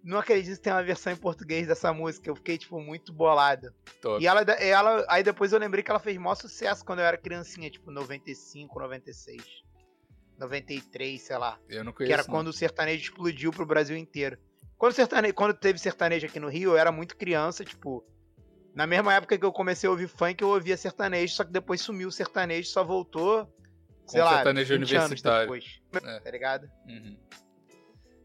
[0.04, 2.28] não acredito que tem uma versão em português dessa música.
[2.28, 3.72] Eu fiquei, tipo, muito bolado.
[4.00, 4.22] Top.
[4.22, 5.04] E ela, ela.
[5.08, 8.80] Aí depois eu lembrei que ela fez maior sucesso quando eu era criancinha, tipo, 95,
[8.80, 9.42] 96.
[10.38, 11.58] 93, sei lá.
[11.68, 12.08] Eu não conheço.
[12.08, 12.30] Que era não.
[12.30, 14.36] quando o sertanejo explodiu pro Brasil inteiro.
[14.76, 18.04] Quando, sertanejo, quando teve sertanejo aqui no Rio, eu era muito criança, tipo.
[18.74, 21.80] Na mesma época que eu comecei a ouvir funk, eu ouvia sertanejo, só que depois
[21.80, 23.52] sumiu o sertanejo, só voltou
[24.06, 25.54] sei lá, sertanejo universitário.
[25.54, 26.20] é.
[26.20, 26.70] Tá ligado?
[26.86, 27.16] Uhum.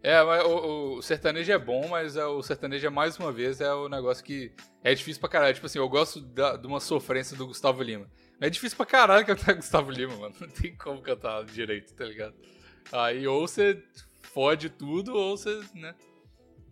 [0.03, 3.73] É, o, o, sertanejo é bom, mas é, o sertanejo é mais uma vez é
[3.73, 5.53] o negócio que é difícil pra caralho.
[5.53, 8.09] Tipo assim, eu gosto da, de uma sofrência do Gustavo Lima.
[8.39, 10.35] É difícil pra caralho cantar Gustavo Lima, mano.
[10.39, 12.35] Não tem como cantar direito, tá ligado?
[12.91, 13.83] Aí ou você
[14.21, 15.93] fode tudo, ou você, né?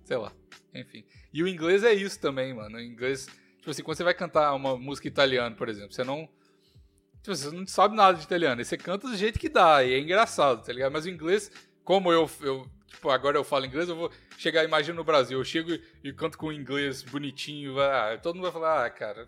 [0.03, 0.31] Sei lá.
[0.73, 1.03] Enfim.
[1.33, 2.77] E o inglês é isso também, mano.
[2.77, 3.27] O inglês.
[3.65, 6.29] Tipo assim, quando você vai cantar uma música italiana, por exemplo, você não.
[7.23, 8.61] Tipo, você não sabe nada de italiano.
[8.61, 9.83] E você canta do jeito que dá.
[9.83, 10.91] E é engraçado, tá ligado?
[10.91, 11.51] Mas o inglês,
[11.83, 15.43] como eu, eu tipo, agora eu falo inglês, eu vou chegar, imagina no Brasil, eu
[15.43, 15.71] chego
[16.03, 19.27] e, canto com inglês bonitinho, ah, todo mundo vai falar, ah, cara,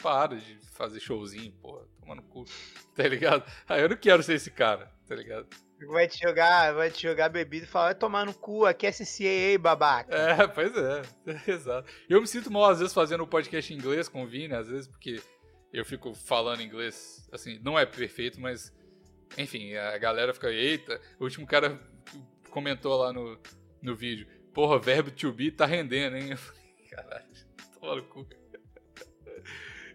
[0.00, 2.44] para de fazer showzinho, porra, tomando cu,
[2.94, 3.44] tá ligado?
[3.68, 5.48] Ah, eu não quero ser esse cara, tá ligado?
[5.88, 8.92] Vai te jogar, vai te jogar bebida e falar, vai tomar no cu, aqui é
[8.92, 10.14] CCAA, babaca.
[10.14, 11.02] É, pois é,
[11.50, 11.90] exato.
[12.08, 14.68] Eu me sinto mal, às vezes, fazendo um podcast em inglês com o Vini, às
[14.68, 15.20] vezes, porque
[15.72, 18.72] eu fico falando inglês, assim, não é perfeito, mas,
[19.36, 21.78] enfim, a galera fica, eita, o último cara
[22.50, 23.40] comentou lá no,
[23.80, 26.36] no vídeo, porra, verbo to be tá rendendo, hein?
[26.90, 27.26] Caralho,
[27.80, 28.26] toma no cu.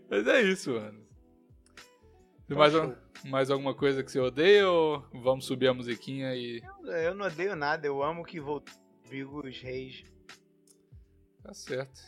[0.09, 1.05] Mas é isso, mano.
[2.49, 2.73] Mais,
[3.26, 6.61] mais alguma coisa que você odeia ou vamos subir a musiquinha e.
[6.84, 8.74] Eu, eu não odeio nada, eu amo que voltou
[9.45, 10.03] os reis.
[11.43, 12.01] Tá certo.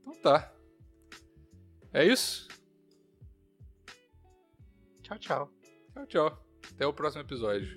[0.00, 0.52] Então tá.
[1.92, 2.48] É isso?
[5.02, 5.50] Tchau, tchau.
[5.92, 6.46] Tchau, tchau.
[6.72, 7.74] Até o próximo episódio.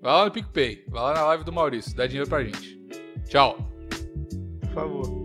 [0.00, 2.76] Vai lá no PicPay, vai lá na live do Maurício, dá dinheiro pra gente.
[3.28, 3.56] Tchau.
[4.60, 5.21] Por favor.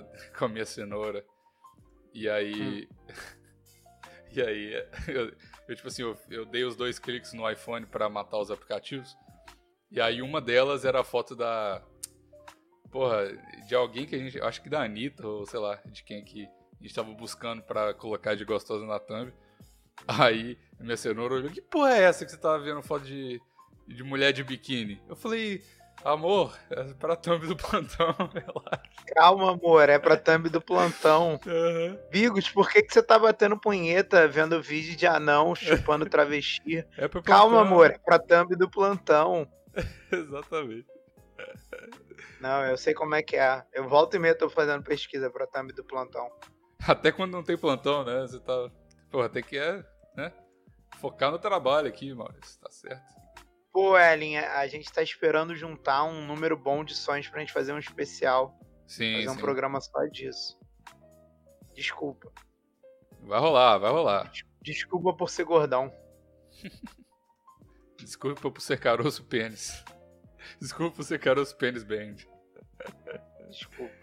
[0.38, 1.24] com a minha cenoura
[2.14, 2.88] e aí.
[2.88, 3.12] Hum.
[4.34, 4.72] E aí,
[5.08, 5.30] eu,
[5.68, 9.14] eu tipo assim, eu, eu, dei os dois cliques no iPhone para matar os aplicativos.
[9.90, 11.82] E aí uma delas era a foto da.
[12.90, 13.26] Porra,
[13.68, 14.40] de alguém que a gente.
[14.40, 17.92] Acho que da Anitta, ou sei lá, de quem que a gente tava buscando para
[17.92, 19.30] colocar de gostosa na thumb.
[20.08, 23.38] Aí minha cenoura olhou: Que porra é essa que você tava vendo foto de,
[23.86, 25.00] de mulher de biquíni?
[25.08, 25.62] Eu falei.
[26.04, 28.82] Amor, é pra thumb do plantão, relaxa.
[29.14, 31.38] Calma, amor, é pra thumb do plantão.
[31.46, 31.98] Uhum.
[32.10, 36.84] Bigos, por que, que você tá batendo punheta vendo vídeo de anão chupando travesti?
[36.96, 39.46] É pra Calma, amor, é pra thumb do plantão.
[40.10, 40.86] Exatamente.
[42.40, 43.64] Não, eu sei como é que é.
[43.72, 46.28] Eu volto e meia tô fazendo pesquisa pra thumb do plantão.
[46.86, 48.22] Até quando não tem plantão, né?
[48.22, 48.70] Você tá.
[49.08, 49.84] Porra, tem que é,
[50.16, 50.32] né?
[50.98, 53.21] Focar no trabalho aqui, Maurício, tá certo.
[53.72, 57.72] Pô, Ellen, a gente tá esperando juntar um número bom de sonhos pra gente fazer
[57.72, 58.58] um especial.
[58.86, 59.16] Sim.
[59.16, 60.60] Fazer um programa só disso.
[61.74, 62.30] Desculpa.
[63.22, 64.30] Vai rolar, vai rolar.
[64.60, 65.92] Desculpa por ser gordão.
[67.98, 69.82] Desculpa por ser caroço pênis.
[70.60, 72.16] Desculpa por ser caroço pênis band.
[73.48, 74.01] Desculpa.